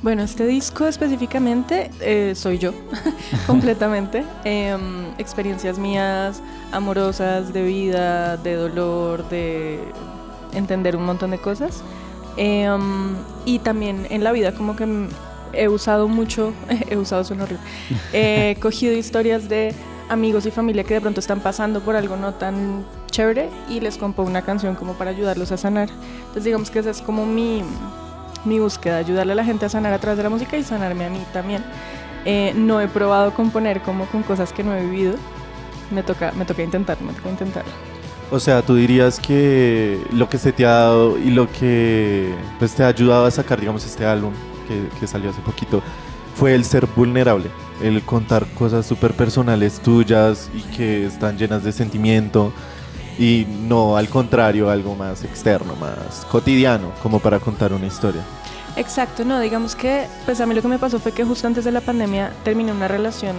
Bueno, 0.01 0.23
este 0.23 0.47
disco 0.47 0.87
específicamente 0.87 1.91
eh, 1.99 2.33
soy 2.35 2.57
yo, 2.57 2.73
completamente. 3.47 4.23
Em, 4.43 5.05
experiencias 5.19 5.77
mías, 5.77 6.41
amorosas, 6.71 7.53
de 7.53 7.61
vida, 7.63 8.37
de 8.37 8.55
dolor, 8.55 9.29
de 9.29 9.79
entender 10.53 10.95
un 10.95 11.05
montón 11.05 11.29
de 11.31 11.37
cosas. 11.37 11.83
Em, 12.35 13.15
y 13.45 13.59
también 13.59 14.07
en 14.09 14.23
la 14.23 14.31
vida 14.31 14.53
como 14.53 14.75
que 14.75 14.87
he 15.53 15.67
usado 15.67 16.07
mucho, 16.07 16.51
he 16.89 16.97
usado 16.97 17.23
suena 17.23 17.43
horrible, 17.43 17.63
he 18.11 18.57
cogido 18.59 18.93
historias 18.93 19.49
de 19.49 19.75
amigos 20.09 20.47
y 20.47 20.51
familia 20.51 20.83
que 20.83 20.95
de 20.95 21.01
pronto 21.01 21.19
están 21.19 21.41
pasando 21.41 21.81
por 21.81 21.95
algo 21.95 22.17
no 22.17 22.33
tan 22.33 22.83
chévere 23.11 23.49
y 23.69 23.79
les 23.81 23.97
compongo 23.97 24.29
una 24.29 24.41
canción 24.41 24.75
como 24.75 24.93
para 24.93 25.11
ayudarlos 25.11 25.51
a 25.51 25.57
sanar. 25.57 25.89
Entonces 26.19 26.45
digamos 26.45 26.71
que 26.71 26.79
esa 26.79 26.89
es 26.89 27.01
como 27.01 27.25
mi, 27.25 27.63
mi 28.45 28.59
búsqueda, 28.59 28.97
ayudarle 28.97 29.33
a 29.33 29.35
la 29.35 29.45
gente 29.45 29.65
a 29.65 29.69
sanar 29.69 29.93
a 29.93 29.99
través 29.99 30.17
de 30.17 30.23
la 30.23 30.29
música 30.29 30.57
y 30.57 30.63
sanarme 30.63 31.05
a 31.05 31.09
mí 31.09 31.23
también. 31.33 31.63
Eh, 32.25 32.53
no 32.55 32.79
he 32.81 32.87
probado 32.87 33.33
componer 33.33 33.81
como 33.81 34.05
con 34.05 34.23
cosas 34.23 34.53
que 34.53 34.63
no 34.63 34.73
he 34.75 34.81
vivido. 34.81 35.15
Me 35.91 36.03
toca, 36.03 36.31
me 36.33 36.45
toca 36.45 36.63
intentar, 36.63 37.01
me 37.01 37.13
toca 37.13 37.29
intentar. 37.29 37.63
O 38.29 38.39
sea, 38.39 38.61
tú 38.61 38.75
dirías 38.75 39.19
que 39.19 39.99
lo 40.13 40.29
que 40.29 40.37
se 40.37 40.53
te 40.53 40.65
ha 40.65 40.71
dado 40.71 41.17
y 41.17 41.31
lo 41.31 41.51
que 41.51 42.33
pues, 42.59 42.73
te 42.73 42.83
ha 42.83 42.87
ayudado 42.87 43.25
a 43.25 43.31
sacar, 43.31 43.59
digamos, 43.59 43.85
este 43.85 44.05
álbum 44.05 44.33
que, 44.67 44.87
que 44.99 45.07
salió 45.07 45.31
hace 45.31 45.41
poquito, 45.41 45.81
fue 46.35 46.55
el 46.55 46.63
ser 46.63 46.87
vulnerable, 46.95 47.49
el 47.81 48.01
contar 48.03 48.47
cosas 48.53 48.85
súper 48.85 49.13
personales 49.13 49.81
tuyas 49.81 50.49
y 50.53 50.61
que 50.75 51.05
están 51.05 51.37
llenas 51.37 51.63
de 51.63 51.73
sentimiento 51.73 52.53
y 53.21 53.45
no 53.45 53.97
al 53.97 54.09
contrario, 54.09 54.71
algo 54.71 54.95
más 54.95 55.23
externo, 55.23 55.75
más 55.75 56.25
cotidiano, 56.31 56.91
como 57.03 57.19
para 57.19 57.39
contar 57.39 57.71
una 57.71 57.85
historia. 57.85 58.23
Exacto, 58.75 59.23
no, 59.23 59.39
digamos 59.39 59.75
que, 59.75 60.07
pues 60.25 60.41
a 60.41 60.47
mí 60.47 60.55
lo 60.55 60.61
que 60.63 60.67
me 60.67 60.79
pasó 60.79 60.97
fue 60.99 61.11
que 61.11 61.23
justo 61.23 61.45
antes 61.45 61.63
de 61.63 61.71
la 61.71 61.81
pandemia 61.81 62.33
terminé 62.43 62.71
una 62.71 62.87
relación 62.87 63.35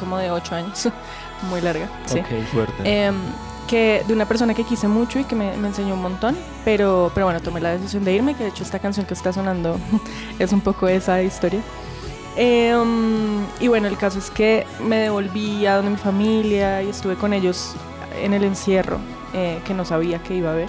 como 0.00 0.16
de 0.16 0.30
ocho 0.30 0.54
años, 0.54 0.88
muy 1.50 1.60
larga, 1.60 1.86
sí. 2.06 2.22
Fuerte. 2.50 2.82
Em, 2.84 3.14
que 3.68 4.04
de 4.06 4.14
una 4.14 4.26
persona 4.26 4.54
que 4.54 4.64
quise 4.64 4.88
mucho 4.88 5.18
y 5.18 5.24
que 5.24 5.34
me, 5.34 5.54
me 5.58 5.68
enseñó 5.68 5.94
un 5.94 6.02
montón, 6.02 6.34
pero, 6.64 7.10
pero 7.12 7.26
bueno, 7.26 7.40
tomé 7.40 7.60
la 7.60 7.72
decisión 7.72 8.04
de 8.04 8.14
irme, 8.14 8.34
que 8.34 8.44
de 8.44 8.50
hecho 8.50 8.62
esta 8.62 8.78
canción 8.78 9.04
que 9.04 9.12
está 9.12 9.34
sonando 9.34 9.78
es 10.38 10.50
un 10.50 10.62
poco 10.62 10.88
esa 10.88 11.22
historia. 11.22 11.60
Em, 12.36 13.44
y 13.60 13.68
bueno, 13.68 13.88
el 13.88 13.98
caso 13.98 14.18
es 14.18 14.30
que 14.30 14.66
me 14.80 14.96
devolví 14.96 15.66
a 15.66 15.76
donde 15.76 15.90
mi 15.90 15.96
familia 15.98 16.82
y 16.82 16.88
estuve 16.88 17.16
con 17.16 17.34
ellos 17.34 17.74
en 18.22 18.32
el 18.32 18.44
encierro, 18.44 18.98
eh, 19.36 19.60
que 19.66 19.74
no 19.74 19.84
sabía 19.84 20.18
que 20.22 20.34
iba 20.36 20.50
a 20.50 20.52
haber. 20.54 20.68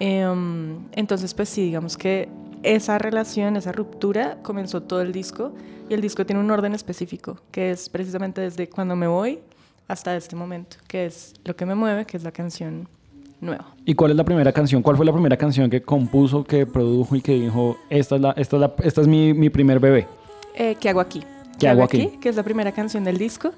Em, 0.00 0.78
entonces, 0.92 1.34
pues 1.34 1.48
sí, 1.48 1.62
digamos 1.62 1.96
que 1.96 2.28
esa 2.62 2.98
relación, 2.98 3.56
esa 3.56 3.72
ruptura, 3.72 4.38
comenzó 4.42 4.82
todo 4.82 5.02
el 5.02 5.12
disco. 5.12 5.52
Y 5.88 5.92
el 5.94 6.00
disco 6.00 6.24
tiene 6.24 6.40
un 6.40 6.50
orden 6.50 6.74
específico, 6.74 7.38
que 7.50 7.70
es 7.70 7.90
precisamente 7.90 8.40
desde 8.40 8.68
cuando 8.70 8.96
me 8.96 9.06
voy 9.06 9.40
hasta 9.86 10.16
este 10.16 10.34
momento, 10.34 10.78
que 10.88 11.04
es 11.04 11.34
lo 11.44 11.54
que 11.54 11.66
me 11.66 11.74
mueve, 11.74 12.06
que 12.06 12.16
es 12.16 12.22
la 12.24 12.32
canción 12.32 12.88
nueva. 13.42 13.66
¿Y 13.84 13.94
cuál 13.94 14.12
es 14.12 14.16
la 14.16 14.24
primera 14.24 14.50
canción? 14.50 14.80
¿Cuál 14.82 14.96
fue 14.96 15.04
la 15.04 15.12
primera 15.12 15.36
canción 15.36 15.68
que 15.68 15.82
compuso, 15.82 16.42
que 16.42 16.64
produjo 16.64 17.16
y 17.16 17.20
que 17.20 17.34
dijo, 17.34 17.76
esta 17.90 18.14
es, 18.16 18.20
la, 18.22 18.30
esta 18.30 18.56
es, 18.56 18.60
la- 18.60 18.74
esta 18.82 19.00
es 19.02 19.06
mi, 19.06 19.34
mi 19.34 19.50
primer 19.50 19.78
bebé? 19.78 20.08
Eh, 20.54 20.74
¿Qué 20.80 20.88
hago 20.88 21.00
aquí? 21.00 21.22
¿Qué 21.58 21.68
hago 21.68 21.82
aquí? 21.84 22.12
Que 22.18 22.30
es 22.30 22.36
la 22.36 22.42
primera 22.42 22.72
canción 22.72 23.04
del 23.04 23.18
disco. 23.18 23.52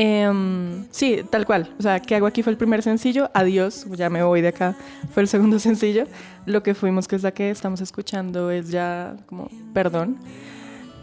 Em, 0.00 0.86
sí, 0.92 1.22
tal 1.28 1.44
cual. 1.44 1.74
O 1.76 1.82
sea, 1.82 1.98
¿qué 1.98 2.14
hago 2.14 2.28
aquí? 2.28 2.44
Fue 2.44 2.52
el 2.52 2.56
primer 2.56 2.84
sencillo. 2.84 3.32
Adiós, 3.34 3.84
ya 3.96 4.08
me 4.08 4.22
voy 4.22 4.40
de 4.40 4.48
acá. 4.48 4.76
Fue 5.12 5.24
el 5.24 5.28
segundo 5.28 5.58
sencillo. 5.68 6.04
Lo 6.46 6.62
que 6.62 6.74
fuimos, 6.74 7.08
que 7.08 7.16
es 7.16 7.24
la 7.24 7.32
que 7.32 7.50
estamos 7.50 7.80
escuchando, 7.80 8.52
es 8.52 8.70
ya 8.70 9.16
como 9.26 9.48
perdón. 9.74 10.18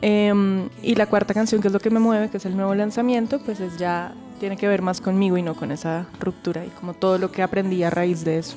Em, 0.01 0.69
y 0.81 0.95
la 0.95 1.07
cuarta 1.07 1.33
canción, 1.33 1.61
que 1.61 1.67
es 1.67 1.73
lo 1.73 1.81
que 1.81 1.89
me 1.89 1.99
mueve, 1.99 2.29
que 2.29 2.37
es 2.37 2.45
el 2.45 2.55
nuevo 2.55 2.73
lanzamiento, 2.73 3.39
pues 3.43 3.59
es 3.59 3.77
ya 3.77 4.13
tiene 4.39 4.55
que 4.55 4.69
ver 4.69 4.81
más 4.81 5.01
conmigo 5.01 5.37
y 5.37 5.41
no 5.41 5.55
con 5.55 5.73
esa 5.73 6.07
ruptura 6.21 6.65
y 6.65 6.69
como 6.69 6.93
todo 6.93 7.17
lo 7.17 7.33
que 7.33 7.43
aprendí 7.43 7.83
a 7.83 7.89
raíz 7.89 8.23
de 8.23 8.37
eso 8.37 8.55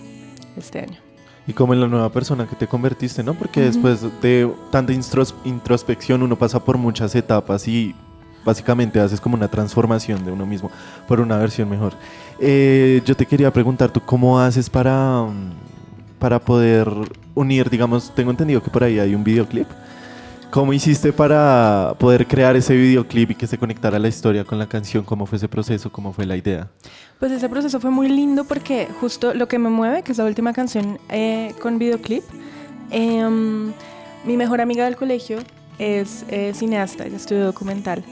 este 0.57 0.79
año. 0.79 1.01
Y 1.49 1.53
como 1.53 1.75
en 1.75 1.81
la 1.81 1.89
nueva 1.89 2.13
persona 2.13 2.47
que 2.47 2.55
te 2.55 2.69
convertiste, 2.69 3.25
¿no? 3.25 3.35
Porque 3.35 3.61
después 3.61 4.03
de 4.23 4.49
tanta 4.71 4.93
introspección 4.93 6.23
uno 6.23 6.39
pasa 6.39 6.65
por 6.65 6.79
muchas 6.79 7.13
etapas 7.17 7.67
y 7.67 7.97
básicamente 8.45 9.01
haces 9.01 9.21
como 9.21 9.37
una 9.37 9.49
transformación 9.49 10.25
de 10.25 10.33
uno 10.33 10.47
mismo 10.47 10.71
por 11.07 11.21
una 11.21 11.37
versión 11.39 11.69
mejor. 11.69 11.95
Eh, 12.41 13.03
yo 13.05 13.17
te 13.17 13.27
quería 13.27 13.53
preguntar, 13.53 13.91
¿tú 13.91 14.01
cómo 14.01 14.39
haces 14.39 14.71
para, 14.71 15.23
mm, 15.23 15.53
para 16.19 16.39
poder 16.39 16.89
unir, 17.35 17.69
digamos, 17.71 18.13
tengo 18.15 18.31
entendido 18.31 18.63
que 18.63 18.71
por 18.71 18.85
ahí 18.85 18.99
hay 18.99 19.15
un 19.15 19.25
videoclip? 19.25 19.69
¿Cómo 20.51 20.73
hiciste 20.73 21.13
para 21.13 21.95
poder 21.99 22.27
crear 22.27 22.57
ese 22.57 22.75
videoclip 22.75 23.33
y 23.33 23.35
que 23.35 23.47
se 23.47 23.59
conectara 23.59 23.99
la 23.99 24.09
historia 24.09 24.45
con 24.45 24.59
la 24.59 24.67
canción? 24.67 25.05
¿Cómo 25.05 25.27
fue 25.27 25.37
ese 25.37 25.47
proceso? 25.47 25.93
¿Cómo 25.93 26.15
fue 26.15 26.25
la 26.25 26.37
idea? 26.37 26.69
Pues 27.21 27.33
ese 27.33 27.51
proceso 27.51 27.81
fue 27.81 27.91
muy 27.91 28.09
lindo 28.09 28.45
porque 28.45 28.89
justo 28.99 29.35
lo 29.35 29.47
que 29.47 29.59
me 29.59 29.69
mueve, 29.69 30.03
que 30.03 30.13
es 30.13 30.19
la 30.19 30.25
última 30.25 30.55
canción 30.55 30.99
eh, 31.11 31.55
con 31.61 31.79
videoclip, 31.79 32.23
em, 32.91 33.73
mi 34.25 34.37
mejor 34.39 34.63
amiga 34.63 34.87
del 34.87 34.97
colegio 34.97 35.39
es 35.79 36.25
eh, 36.29 36.53
cineasta, 36.55 37.05
ella 37.05 37.17
estudió 37.17 37.45
documental 37.45 38.03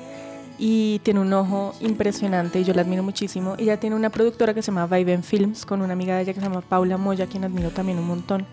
y 0.58 1.00
tiene 1.00 1.20
un 1.20 1.32
ojo 1.32 1.74
impresionante 1.80 2.60
y 2.60 2.64
yo 2.64 2.74
la 2.74 2.82
admiro 2.82 3.02
muchísimo. 3.02 3.54
Ella 3.58 3.78
tiene 3.78 3.96
una 3.96 4.10
productora 4.10 4.54
que 4.54 4.62
se 4.62 4.72
llama 4.72 4.86
Viven 4.86 5.22
Films 5.22 5.66
con 5.66 5.82
una 5.82 5.92
amiga 5.92 6.16
de 6.16 6.22
ella 6.22 6.32
que 6.32 6.40
se 6.40 6.46
llama 6.46 6.60
Paula 6.60 6.96
Moya, 6.96 7.26
quien 7.26 7.44
admiro 7.44 7.70
también 7.70 7.98
un 7.98 8.06
montón. 8.06 8.46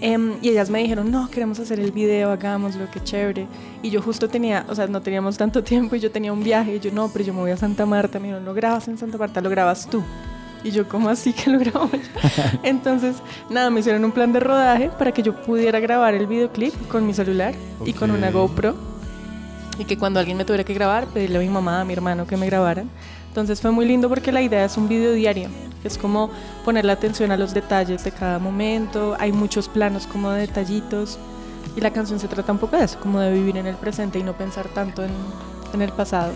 Em, 0.00 0.34
y 0.42 0.50
ellas 0.50 0.70
me 0.70 0.78
dijeron, 0.80 1.10
no, 1.10 1.28
queremos 1.28 1.58
hacer 1.58 1.80
el 1.80 1.90
video, 1.90 2.30
hagámoslo, 2.30 2.88
qué 2.90 3.02
chévere. 3.02 3.46
Y 3.82 3.90
yo 3.90 4.00
justo 4.00 4.28
tenía, 4.28 4.64
o 4.68 4.74
sea, 4.74 4.86
no 4.86 5.02
teníamos 5.02 5.36
tanto 5.36 5.62
tiempo 5.64 5.96
y 5.96 6.00
yo 6.00 6.10
tenía 6.10 6.32
un 6.32 6.42
viaje. 6.42 6.76
Y 6.76 6.80
yo, 6.80 6.90
no, 6.92 7.08
pero 7.08 7.24
yo 7.24 7.34
me 7.34 7.40
voy 7.40 7.50
a 7.50 7.56
Santa 7.56 7.86
Marta. 7.86 8.18
Me 8.18 8.28
dijeron, 8.28 8.44
lo 8.44 8.54
grabas 8.54 8.88
en 8.88 8.98
Santa 8.98 9.18
Marta, 9.18 9.40
lo 9.40 9.50
grabas 9.50 9.88
tú. 9.88 10.02
Y 10.64 10.70
yo, 10.72 10.88
¿cómo 10.88 11.08
así 11.08 11.32
que 11.32 11.50
lo 11.50 11.58
grabo 11.58 11.88
yo? 11.92 11.98
Entonces, 12.62 13.16
nada, 13.48 13.70
me 13.70 13.80
hicieron 13.80 14.04
un 14.04 14.12
plan 14.12 14.32
de 14.32 14.40
rodaje 14.40 14.90
para 14.98 15.12
que 15.12 15.22
yo 15.22 15.34
pudiera 15.42 15.78
grabar 15.80 16.14
el 16.14 16.26
videoclip 16.26 16.74
con 16.88 17.06
mi 17.06 17.14
celular 17.14 17.54
y 17.84 17.92
con 17.92 18.10
una. 18.10 18.30
GoPro. 18.30 18.97
Y 19.78 19.84
que 19.84 19.96
cuando 19.96 20.18
alguien 20.18 20.36
me 20.36 20.44
tuviera 20.44 20.64
que 20.64 20.74
grabar, 20.74 21.06
pedirle 21.06 21.38
a 21.38 21.40
mi 21.40 21.48
mamá, 21.48 21.80
a 21.80 21.84
mi 21.84 21.92
hermano 21.92 22.26
que 22.26 22.36
me 22.36 22.46
grabaran. 22.46 22.90
Entonces 23.28 23.60
fue 23.60 23.70
muy 23.70 23.86
lindo 23.86 24.08
porque 24.08 24.32
la 24.32 24.42
idea 24.42 24.64
es 24.64 24.76
un 24.76 24.88
video 24.88 25.12
diario. 25.12 25.48
Es 25.84 25.96
como 25.96 26.30
ponerle 26.64 26.92
atención 26.92 27.30
a 27.30 27.36
los 27.36 27.54
detalles 27.54 28.02
de 28.02 28.10
cada 28.10 28.38
momento. 28.38 29.16
Hay 29.18 29.32
muchos 29.32 29.68
planos 29.68 30.06
como 30.06 30.30
de 30.30 30.40
detallitos. 30.40 31.18
Y 31.76 31.80
la 31.80 31.92
canción 31.92 32.18
se 32.18 32.26
trata 32.26 32.50
un 32.50 32.58
poco 32.58 32.76
de 32.76 32.84
eso, 32.84 32.98
como 32.98 33.20
de 33.20 33.32
vivir 33.32 33.56
en 33.56 33.66
el 33.66 33.76
presente 33.76 34.18
y 34.18 34.24
no 34.24 34.32
pensar 34.32 34.66
tanto 34.68 35.04
en, 35.04 35.10
en 35.72 35.82
el 35.82 35.92
pasado 35.92 36.32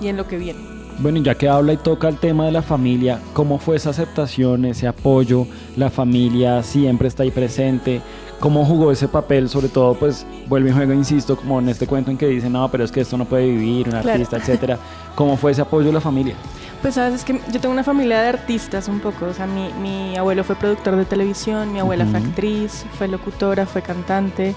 y 0.00 0.08
en 0.08 0.16
lo 0.16 0.26
que 0.26 0.38
viene. 0.38 0.60
Bueno, 0.98 1.18
y 1.18 1.22
ya 1.22 1.34
que 1.34 1.48
habla 1.48 1.72
y 1.72 1.76
toca 1.78 2.08
el 2.08 2.18
tema 2.18 2.44
de 2.44 2.52
la 2.52 2.62
familia, 2.62 3.20
¿cómo 3.32 3.58
fue 3.58 3.76
esa 3.76 3.90
aceptación, 3.90 4.66
ese 4.66 4.86
apoyo? 4.86 5.46
La 5.76 5.88
familia 5.88 6.62
siempre 6.62 7.08
está 7.08 7.22
ahí 7.22 7.30
presente. 7.30 8.02
¿Cómo 8.40 8.64
jugó 8.64 8.90
ese 8.90 9.06
papel? 9.06 9.48
Sobre 9.50 9.68
todo, 9.68 9.94
pues, 9.94 10.26
vuelve 10.48 10.70
y 10.70 10.72
juego, 10.72 10.92
insisto, 10.94 11.36
como 11.36 11.58
en 11.60 11.68
este 11.68 11.86
cuento 11.86 12.10
en 12.10 12.16
que 12.16 12.26
dicen, 12.26 12.52
no, 12.52 12.68
pero 12.70 12.84
es 12.84 12.90
que 12.90 13.02
esto 13.02 13.16
no 13.18 13.26
puede 13.26 13.44
vivir, 13.46 13.86
un 13.86 13.92
Claro. 13.92 14.10
artista, 14.10 14.36
etcétera. 14.38 14.78
¿Cómo 15.14 15.36
fue 15.36 15.52
ese 15.52 15.60
apoyo 15.60 15.86
de 15.88 15.92
la 15.92 16.00
familia? 16.00 16.34
Pues 16.80 16.94
sabes, 16.94 17.14
es 17.16 17.24
que 17.24 17.38
yo 17.52 17.60
tengo 17.60 17.74
una 17.74 17.84
familia 17.84 18.22
de 18.22 18.28
artistas 18.28 18.88
un 18.88 19.00
poco, 19.00 19.26
o 19.26 19.34
sea, 19.34 19.46
mi, 19.46 19.68
mi 19.82 20.16
abuelo 20.16 20.42
fue 20.44 20.56
productor 20.56 20.96
de 20.96 21.04
televisión, 21.04 21.70
mi 21.72 21.78
abuela 21.80 22.06
fue 22.06 22.20
actriz, 22.20 22.86
fue 22.96 23.06
locutora, 23.06 23.66
fue 23.66 23.82
cantante, 23.82 24.54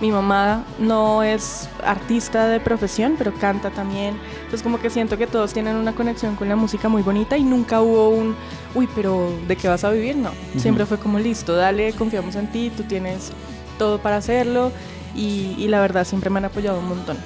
mi 0.00 0.10
mamá 0.12 0.64
no 0.78 1.22
es 1.22 1.68
artista 1.84 2.46
de 2.46 2.60
profesión, 2.60 3.14
pero 3.18 3.32
canta 3.34 3.70
también, 3.70 4.16
entonces 4.38 4.62
como 4.62 4.78
que 4.80 4.90
siento 4.90 5.18
que 5.18 5.26
todos 5.26 5.52
tienen 5.52 5.76
una 5.76 5.92
conexión 5.94 6.36
con 6.36 6.48
la 6.48 6.56
música 6.56 6.88
muy 6.88 7.02
bonita 7.02 7.36
y 7.36 7.42
nunca 7.42 7.80
hubo 7.80 8.10
un, 8.10 8.36
uy, 8.74 8.88
pero 8.94 9.30
¿de 9.48 9.56
qué 9.56 9.66
vas 9.68 9.82
a 9.84 9.90
vivir? 9.90 10.16
No, 10.16 10.30
siempre 10.56 10.86
fue 10.86 10.98
como 10.98 11.18
listo, 11.18 11.56
dale, 11.56 11.92
confiamos 11.94 12.36
en 12.36 12.46
ti, 12.52 12.70
tú 12.76 12.84
tienes 12.84 13.32
todo 13.78 13.98
para 13.98 14.16
hacerlo 14.18 14.70
y, 15.16 15.54
y 15.58 15.66
la 15.68 15.80
verdad 15.80 16.04
siempre 16.04 16.30
me 16.30 16.38
han 16.38 16.44
apoyado 16.44 16.78
un 16.78 16.88
montón. 16.88 17.16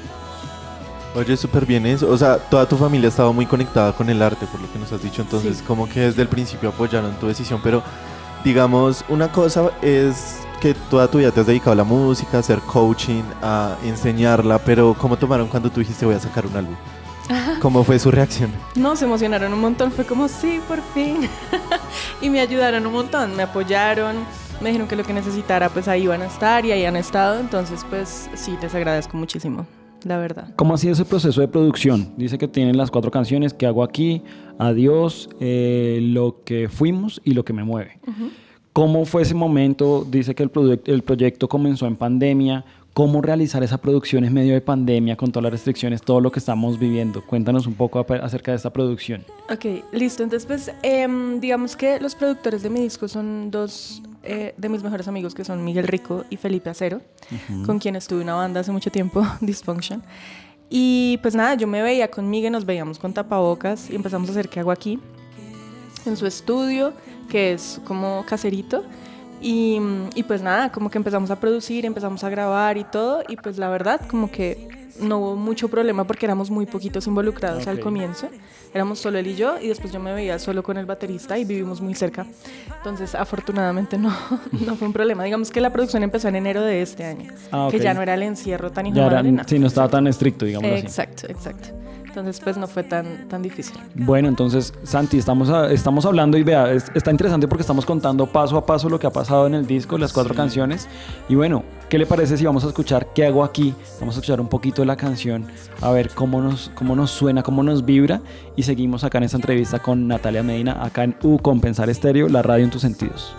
Oye, 1.15 1.37
súper 1.37 1.67
bien 1.67 1.85
eso. 1.85 2.09
O 2.11 2.17
sea, 2.17 2.39
toda 2.39 2.67
tu 2.67 2.75
familia 2.79 3.11
estaba 3.11 3.33
muy 3.33 3.45
conectada 3.45 3.93
con 3.93 4.09
el 4.09 4.23
arte, 4.23 4.47
por 4.47 4.59
lo 4.63 4.73
que 4.73 4.79
nos 4.79 4.91
has 4.93 5.03
dicho. 5.03 5.21
Entonces, 5.21 5.59
Sí. 5.59 5.63
como 5.67 5.87
que 5.87 6.01
desde 6.01 6.23
el 6.23 6.29
principio 6.29 6.71
apoyaron 6.71 7.13
tu 7.17 7.27
decisión. 7.27 7.61
Pero, 7.63 7.83
digamos, 8.45 9.05
una 9.11 9.31
cosa 9.31 9.71
es 9.83 10.39
que 10.63 10.75
toda 10.75 11.11
tu 11.11 11.19
vida 11.19 11.33
te 11.33 11.41
has 11.41 11.47
dedicado 11.49 11.73
a 11.73 11.75
la 11.75 11.83
música, 11.83 12.37
a 12.37 12.41
hacer 12.41 12.61
coaching, 12.61 13.25
a 13.43 13.77
enseñarla. 13.85 14.61
Pero, 14.61 14.95
¿cómo 14.97 15.17
tomaron 15.17 15.49
cuando 15.49 15.69
tú 15.69 15.81
dijiste 15.81 16.07
voy 16.07 16.15
a 16.15 16.21
sacar 16.21 16.47
un 16.47 16.57
álbum? 16.57 16.77
¿Cómo 17.61 17.83
fue 17.83 17.99
su 17.99 18.13
reacción? 18.13 18.53
No, 18.77 18.95
se 18.95 19.05
emocionaron 19.05 19.53
un 19.53 19.61
montón, 19.61 19.91
fue 19.91 20.05
como, 20.05 20.29
sí, 20.29 20.61
por 20.69 20.81
fin. 20.95 21.29
y 22.23 22.31
me 22.31 22.39
ayudaron 22.39 22.87
un 22.87 22.93
montón, 22.93 23.35
me 23.35 23.43
apoyaron, 23.43 24.19
me 24.61 24.69
dijeron 24.69 24.87
que 24.87 24.95
lo 24.95 25.03
que 25.03 25.13
necesitara, 25.13 25.69
pues 25.69 25.89
ahí 25.89 26.05
iban 26.05 26.23
a 26.23 26.27
estar 26.27 26.65
y 26.65 26.71
ahí 26.71 26.85
han 26.85 26.95
estado. 26.95 27.41
Entonces, 27.41 27.85
pues 27.91 28.31
sí, 28.35 28.57
les 28.63 28.73
agradezco 28.73 29.17
muchísimo, 29.17 29.67
la 30.05 30.17
verdad. 30.19 30.55
¿Cómo 30.55 30.75
ha 30.75 30.79
sido 30.79 30.93
ese 30.93 31.05
proceso 31.05 31.41
de 31.41 31.49
producción? 31.49 32.13
Dice 32.17 32.39
que 32.39 32.47
tienen 32.47 32.77
las 32.77 32.93
cuatro 32.93 33.11
canciones, 33.11 33.53
¿Qué 33.53 33.67
hago 33.67 33.83
aquí? 33.83 34.23
Adiós, 34.61 35.29
eh, 35.41 35.99
Lo 36.01 36.45
que 36.45 36.69
fuimos 36.69 37.21
y 37.25 37.35
Lo 37.35 37.45
que 37.45 37.53
me 37.53 37.65
mueve. 37.65 37.99
¿Cómo 38.73 39.05
fue 39.05 39.23
ese 39.23 39.35
momento? 39.35 40.07
Dice 40.09 40.35
que 40.35 40.43
el, 40.43 40.81
el 40.87 41.03
proyecto 41.03 41.49
comenzó 41.49 41.87
en 41.87 41.97
pandemia. 41.97 42.65
¿Cómo 42.95 43.23
realizar 43.23 43.63
esa 43.63 43.79
producción 43.79 44.25
en 44.25 44.35
medio 44.35 44.53
de 44.53 44.61
pandemia 44.61 45.17
con 45.17 45.33
todas 45.33 45.45
las 45.45 45.53
restricciones, 45.53 46.03
todo 46.03 46.21
lo 46.21 46.31
que 46.31 46.39
estamos 46.39 46.79
viviendo? 46.79 47.25
Cuéntanos 47.25 47.67
un 47.67 47.73
poco 47.73 48.05
acerca 48.23 48.51
de 48.51 48.57
esta 48.57 48.71
producción. 48.71 49.25
Ok, 49.51 49.83
listo. 49.93 50.23
Entonces, 50.23 50.47
pues, 50.47 50.71
em, 50.83 51.41
digamos 51.41 51.75
que 51.75 52.01
los 52.01 52.15
productores 52.15 52.63
de 52.63 52.69
mi 52.69 52.81
disco 52.81 53.09
son 53.09 53.51
dos 53.51 54.03
eh, 54.25 54.55
de 54.57 54.69
mis 54.69 54.83
mejores 54.83 55.09
amigos, 55.09 55.35
que 55.35 55.45
son 55.45 55.65
Miguel 55.65 55.89
Rico 55.89 56.25
y 56.29 56.37
Felipe 56.37 56.71
Acero, 56.71 57.01
con 57.65 57.79
quienes 57.79 58.07
tuve 58.07 58.23
una 58.23 58.35
banda 58.35 58.61
hace 58.61 58.73
mucho 58.73 58.91
tiempo, 58.91 59.27
Dysfunction. 59.41 60.03
Y 60.69 61.19
pues 61.23 61.35
nada, 61.35 61.55
yo 61.55 61.67
me 61.67 61.83
veía 61.83 62.11
con 62.11 62.31
Miguel, 62.31 62.53
nos 62.53 62.65
veíamos 62.65 62.99
con 62.99 63.13
tapabocas 63.13 63.91
y 63.91 63.97
empezamos 63.97 64.29
a 64.29 64.33
hacer 64.33 64.49
qué 64.49 64.61
hago 64.61 64.71
aquí, 64.71 65.01
en 66.07 66.17
su 66.17 66.27
estudio, 66.27 66.93
que 67.29 67.53
es 67.53 67.81
como 67.85 68.25
caserito. 68.27 68.85
Y, 69.41 69.81
y 70.15 70.23
pues 70.23 70.41
nada, 70.41 70.71
como 70.71 70.89
que 70.89 70.99
empezamos 70.99 71.31
a 71.33 71.41
producir, 71.41 71.85
empezamos 71.85 72.23
a 72.23 72.31
grabar 72.31 72.77
y 72.79 72.85
todo. 72.85 73.23
Y 73.29 73.37
pues 73.37 73.59
la 73.59 73.69
verdad, 73.69 74.01
como 74.09 74.31
que 74.31 74.69
no 75.01 75.19
hubo 75.19 75.37
mucho 75.37 75.69
problema 75.69 76.05
porque 76.05 76.27
éramos 76.27 76.51
muy 76.51 76.65
poquitos 76.67 77.07
involucrados 77.09 77.67
al 77.67 77.79
Ok. 77.79 77.83
comienzo. 77.83 78.29
Éramos 78.75 79.01
solo 79.01 79.19
él 79.19 79.27
y 79.27 79.35
yo 79.35 79.59
y 79.61 79.69
después 79.69 79.93
yo 79.93 79.99
me 80.01 80.15
veía 80.15 80.39
solo 80.39 80.63
con 80.63 80.77
el 80.79 80.87
baterista 80.87 81.37
y 81.39 81.45
vivimos 81.45 81.81
muy 81.81 81.95
cerca. 81.95 82.25
Entonces, 82.77 83.15
afortunadamente 83.17 83.99
no, 83.99 84.11
no 84.65 84.77
fue 84.77 84.87
un 84.87 84.93
problema. 84.93 85.25
Digamos 85.25 85.51
que 85.51 85.61
la 85.61 85.73
producción 85.73 86.05
empezó 86.05 86.29
en 86.29 86.37
enero 86.37 86.63
de 86.63 86.81
este 86.83 87.05
año, 87.05 87.33
Ah, 87.51 87.67
que 87.71 87.79
ok. 87.79 87.83
ya 87.83 87.95
no 87.95 88.03
era 88.03 88.15
el 88.15 88.23
encierro 88.23 88.71
tan 88.71 88.87
hijo 88.87 88.95
Ya 88.97 89.03
de 89.03 89.07
era, 89.09 89.17
madre, 89.17 89.33
no. 89.33 89.43
sí, 89.45 89.59
no 89.59 89.67
estaba 89.67 89.89
tan 89.89 90.07
estricto, 90.07 90.45
digamos 90.45 90.71
así. 90.71 90.87
Exacto, 90.87 91.27
exacto. 91.29 91.69
Entonces, 92.13 92.41
pues 92.45 92.59
no 92.59 92.67
fue 92.67 92.83
tan, 92.83 93.27
tan 93.27 93.41
difícil. 93.41 93.75
Bueno, 93.95 94.29
entonces, 94.29 94.75
Santi, 94.83 95.17
estamos, 95.17 95.49
a- 95.49 95.73
estamos 95.73 96.05
hablando 96.05 96.37
y 96.37 96.43
vea, 96.43 96.71
es- 96.71 96.93
está 96.95 97.11
interesante 97.11 97.49
porque 97.49 97.63
estamos 97.63 97.87
contando 97.87 98.27
paso 98.27 98.59
a 98.59 98.67
paso 98.67 98.91
lo 98.91 98.99
que 98.99 99.07
ha 99.07 99.11
pasado 99.11 99.47
en 99.47 99.55
el 99.55 99.67
disco, 99.67 99.97
las 99.97 100.13
cuatro 100.13 100.35
canciones. 100.35 100.89
Y 101.31 101.37
bueno, 101.37 101.65
¿qué 101.89 101.97
le 101.97 102.05
parece 102.05 102.37
si 102.37 102.45
vamos 102.45 102.65
a 102.65 102.69
escuchar 102.69 103.15
qué 103.15 103.25
hago 103.25 103.43
aquí? 103.43 103.75
Vamos 103.99 104.15
a 104.17 104.19
escuchar 104.19 104.43
un 104.43 104.49
poquito 104.49 104.83
de 104.83 104.87
la 104.87 104.97
canción, 104.97 105.47
a 105.81 105.91
ver 105.91 106.11
cómo 106.11 106.43
nos, 106.43 106.71
cómo 106.75 106.95
nos 106.95 107.11
suena, 107.11 107.43
cómo 107.43 107.63
nos 107.63 107.83
vibra. 107.87 108.21
Y 108.57 108.65
seguimos 108.65 109.05
acá 109.05 109.17
en 109.17 109.25
esta 109.25 109.39
entrevista 109.39 109.79
con 109.79 110.07
Natalia 110.07 110.43
Medina, 110.43 110.85
acá 110.85 111.05
en 111.05 111.17
U 111.23 111.39
Compensar 111.39 111.89
Estéreo, 111.89 112.29
la 112.29 112.43
radio 112.43 112.65
en 112.65 112.71
tus 112.71 112.83
sentidos. 112.83 113.35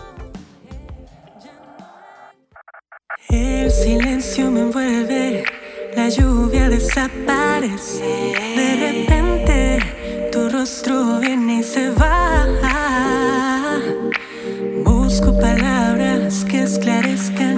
El 3.29 3.71
silencio 3.71 4.51
me 4.51 4.61
envuelve, 4.61 5.43
la 6.03 6.09
lluvia 6.09 6.67
desaparece. 6.67 8.03
De 8.57 8.69
repente 8.85 9.79
tu 10.33 10.49
rostro 10.49 11.19
viene 11.19 11.59
y 11.59 11.63
se 11.63 11.91
va. 11.91 12.45
Busco 14.83 15.29
palabras 15.39 16.43
que 16.43 16.63
esclarezcan 16.63 17.52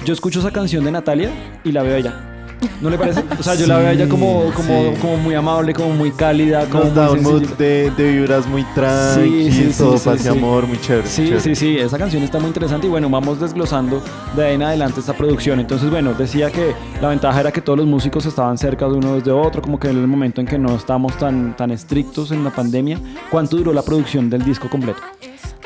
Yo 0.05 0.13
escucho 0.13 0.41
esa 0.41 0.51
canción 0.51 0.85
de 0.85 0.91
Natalia 0.91 1.31
y 1.63 1.71
la 1.71 1.81
veo 1.81 1.95
a 1.95 1.97
ella. 1.97 2.38
¿No 2.81 2.89
le 2.89 2.97
parece? 2.97 3.23
O 3.37 3.43
sea, 3.43 3.55
yo 3.55 3.67
la 3.67 3.77
veo 3.77 3.87
a 3.87 3.91
ella 3.91 4.07
como, 4.07 4.51
como, 4.53 4.93
sí. 4.93 4.99
como 5.01 5.17
muy 5.17 5.35
amable, 5.35 5.73
como 5.73 5.89
muy 5.91 6.11
cálida, 6.11 6.65
como 6.69 6.85
Nos 6.85 6.95
da 6.95 7.07
muy 7.09 7.17
un 7.19 7.23
mood 7.23 7.39
sencilla. 7.39 7.55
de, 7.57 7.91
de 7.91 8.11
vibras 8.11 8.47
muy 8.47 8.63
tranqui, 8.75 9.51
Sí, 9.51 9.71
sí, 9.71 9.75
todo 9.77 9.97
sí, 9.97 10.05
paz 10.09 10.19
y 10.19 10.23
sí. 10.23 10.29
amor, 10.29 10.67
muy 10.67 10.79
chévere. 10.79 11.07
Sí, 11.07 11.23
chévere. 11.25 11.39
sí, 11.41 11.55
sí, 11.55 11.77
esa 11.77 11.97
canción 11.97 12.23
está 12.23 12.39
muy 12.39 12.47
interesante 12.47 12.87
y 12.87 12.89
bueno, 12.89 13.09
vamos 13.09 13.39
desglosando 13.39 14.01
de 14.35 14.45
ahí 14.45 14.55
en 14.55 14.63
adelante 14.63 14.99
esta 14.99 15.13
producción. 15.13 15.59
Entonces, 15.59 15.89
bueno, 15.89 16.13
decía 16.13 16.51
que 16.51 16.73
la 17.01 17.09
ventaja 17.09 17.39
era 17.39 17.51
que 17.51 17.61
todos 17.61 17.77
los 17.79 17.87
músicos 17.87 18.25
estaban 18.25 18.57
cerca 18.57 18.85
de 18.87 18.93
uno 18.93 19.15
desde 19.15 19.31
otro, 19.31 19.61
como 19.61 19.79
que 19.79 19.89
en 19.89 19.97
el 19.97 20.07
momento 20.07 20.41
en 20.41 20.47
que 20.47 20.57
no 20.57 20.75
estamos 20.75 21.17
tan, 21.17 21.55
tan 21.55 21.71
estrictos 21.71 22.31
en 22.31 22.43
la 22.43 22.51
pandemia. 22.51 22.99
¿Cuánto 23.29 23.57
duró 23.57 23.73
la 23.73 23.81
producción 23.81 24.29
del 24.29 24.43
disco 24.43 24.69
completo? 24.69 24.99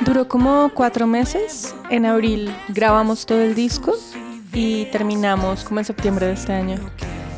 Duró 0.01 0.27
como 0.27 0.71
cuatro 0.73 1.06
meses. 1.08 1.75
En 1.89 2.06
abril 2.06 2.51
grabamos 2.69 3.25
todo 3.25 3.41
el 3.41 3.53
disco 3.56 3.93
y 4.53 4.85
terminamos 4.85 5.63
como 5.63 5.79
en 5.79 5.85
septiembre 5.85 6.27
de 6.27 6.33
este 6.33 6.53
año. 6.53 6.77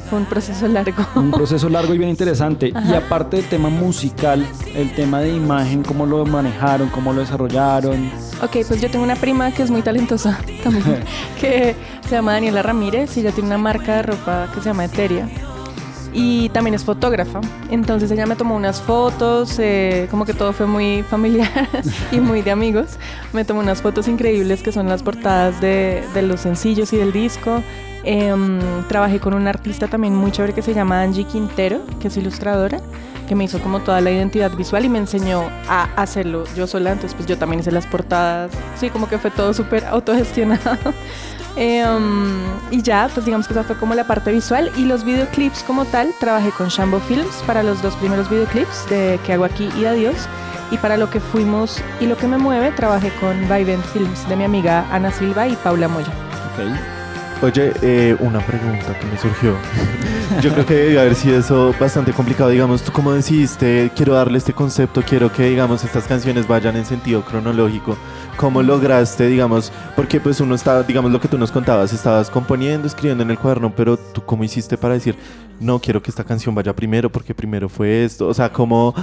Fue 0.09 0.19
un 0.19 0.25
proceso 0.25 0.67
largo. 0.67 1.03
Un 1.15 1.31
proceso 1.31 1.67
largo 1.67 1.93
y 1.93 1.97
bien 1.97 2.09
interesante. 2.11 2.71
Y 2.87 2.93
aparte 2.93 3.37
del 3.37 3.49
tema 3.49 3.69
musical, 3.69 4.45
el 4.75 4.93
tema 4.93 5.19
de 5.21 5.33
imagen, 5.33 5.81
cómo 5.83 6.05
lo 6.05 6.25
manejaron, 6.25 6.89
cómo 6.89 7.11
lo 7.11 7.21
desarrollaron. 7.21 8.11
Ok, 8.43 8.57
pues 8.67 8.81
yo 8.81 8.89
tengo 8.91 9.03
una 9.03 9.15
prima 9.15 9.51
que 9.51 9.63
es 9.63 9.71
muy 9.71 9.81
talentosa 9.81 10.39
también, 10.63 11.03
que 11.39 11.75
se 12.07 12.11
llama 12.11 12.33
Daniela 12.33 12.61
Ramírez 12.61 13.17
y 13.17 13.21
ella 13.21 13.31
tiene 13.31 13.47
una 13.47 13.57
marca 13.57 13.95
de 13.95 14.03
ropa 14.03 14.47
que 14.53 14.59
se 14.59 14.67
llama 14.67 14.85
Eteria. 14.85 15.27
Y 16.17 16.47
también 16.49 16.73
es 16.73 16.85
fotógrafa. 16.85 17.41
Entonces 17.69 18.09
ella 18.09 18.25
me 18.25 18.37
tomó 18.37 18.55
unas 18.55 18.81
fotos, 18.81 19.59
eh, 19.59 20.07
como 20.09 20.25
que 20.25 20.33
todo 20.33 20.53
fue 20.53 20.65
muy 20.65 21.03
familiar 21.03 21.69
y 22.11 22.21
muy 22.21 22.41
de 22.41 22.51
amigos. 22.51 22.97
Me 23.33 23.43
tomó 23.43 23.59
unas 23.59 23.81
fotos 23.81 24.07
increíbles 24.07 24.63
que 24.63 24.71
son 24.71 24.87
las 24.87 25.03
portadas 25.03 25.59
de, 25.59 26.03
de 26.13 26.21
los 26.21 26.39
sencillos 26.39 26.93
y 26.93 26.97
del 26.97 27.11
disco. 27.11 27.61
Em, 28.05 28.59
trabajé 28.87 29.19
con 29.19 29.33
una 29.33 29.49
artista 29.49 29.87
también 29.87 30.15
muy 30.15 30.31
chévere 30.31 30.53
que 30.53 30.61
se 30.61 30.75
llama 30.75 31.01
Angie 31.01 31.25
Quintero, 31.25 31.81
que 31.99 32.09
es 32.09 32.17
ilustradora, 32.17 32.79
que 33.27 33.33
me 33.33 33.43
hizo 33.43 33.59
como 33.59 33.79
toda 33.79 33.99
la 33.99 34.11
identidad 34.11 34.51
visual 34.51 34.85
y 34.85 34.89
me 34.89 34.99
enseñó 34.99 35.41
a 35.67 35.89
hacerlo 35.95 36.43
yo 36.55 36.67
sola. 36.67 36.91
Entonces 36.91 37.15
pues 37.15 37.27
yo 37.27 37.37
también 37.37 37.59
hice 37.59 37.71
las 37.71 37.87
portadas. 37.87 38.51
Sí, 38.79 38.89
como 38.89 39.09
que 39.09 39.17
fue 39.17 39.31
todo 39.31 39.53
súper 39.53 39.85
autogestionado. 39.85 40.93
Em, 41.55 42.43
y 42.71 42.81
ya, 42.81 43.09
pues 43.13 43.25
digamos 43.25 43.47
que 43.47 43.53
esa 43.53 43.63
fue 43.63 43.77
como 43.77 43.95
la 43.95 44.05
parte 44.05 44.31
visual. 44.31 44.71
Y 44.75 44.85
los 44.85 45.03
videoclips 45.03 45.63
como 45.63 45.85
tal, 45.85 46.13
trabajé 46.19 46.51
con 46.51 46.67
Shambo 46.67 46.99
Films 46.99 47.43
para 47.47 47.63
los 47.63 47.81
dos 47.81 47.95
primeros 47.95 48.29
videoclips 48.29 48.89
de 48.89 49.19
¿Qué 49.25 49.33
hago 49.33 49.45
aquí? 49.45 49.69
y 49.79 49.85
Adiós. 49.85 50.27
Y 50.71 50.77
para 50.77 50.97
lo 50.97 51.09
que 51.09 51.19
fuimos 51.19 51.81
y 51.99 52.07
lo 52.07 52.17
que 52.17 52.27
me 52.27 52.37
mueve, 52.37 52.71
trabajé 52.71 53.11
con 53.19 53.39
Vivent 53.41 53.85
Films 53.93 54.27
de 54.27 54.35
mi 54.35 54.43
amiga 54.43 54.85
Ana 54.91 55.11
Silva 55.11 55.47
y 55.47 55.55
Paula 55.55 55.87
Moya. 55.87 56.11
Ok. 56.53 56.75
Oye, 57.43 57.73
eh, 57.81 58.15
una 58.19 58.39
pregunta 58.39 58.97
que 58.97 59.05
me 59.05 59.17
surgió. 59.17 59.55
Yo 60.41 60.51
creo 60.51 60.65
que 60.65 60.73
debe 60.73 60.99
haber 60.99 61.15
sido 61.15 61.37
eso 61.37 61.75
bastante 61.79 62.13
complicado. 62.13 62.49
Digamos, 62.49 62.81
¿tú 62.81 62.91
cómo 62.91 63.13
decidiste? 63.13 63.91
Quiero 63.95 64.15
darle 64.15 64.37
este 64.37 64.53
concepto, 64.53 65.03
quiero 65.03 65.31
que, 65.31 65.43
digamos, 65.43 65.83
estas 65.83 66.05
canciones 66.05 66.47
vayan 66.47 66.75
en 66.77 66.85
sentido 66.85 67.23
cronológico. 67.23 67.97
¿Cómo 68.37 68.61
lograste, 68.61 69.27
digamos? 69.27 69.71
Porque 69.95 70.19
pues 70.19 70.41
uno 70.41 70.55
estaba, 70.55 70.83
digamos, 70.83 71.11
lo 71.11 71.21
que 71.21 71.29
tú 71.29 71.37
nos 71.37 71.51
contabas, 71.51 71.93
estabas 71.93 72.29
componiendo, 72.29 72.85
escribiendo 72.85 73.23
en 73.23 73.31
el 73.31 73.39
cuaderno, 73.39 73.73
pero 73.73 73.97
¿tú 73.97 74.21
cómo 74.25 74.43
hiciste 74.43 74.77
para 74.77 74.93
decir, 74.95 75.15
no, 75.61 75.79
quiero 75.79 76.03
que 76.03 76.09
esta 76.09 76.25
canción 76.25 76.53
vaya 76.53 76.75
primero 76.75 77.09
porque 77.09 77.33
primero 77.33 77.69
fue 77.69 78.03
esto? 78.03 78.27
O 78.27 78.33
sea, 78.33 78.51
¿cómo...? 78.51 78.93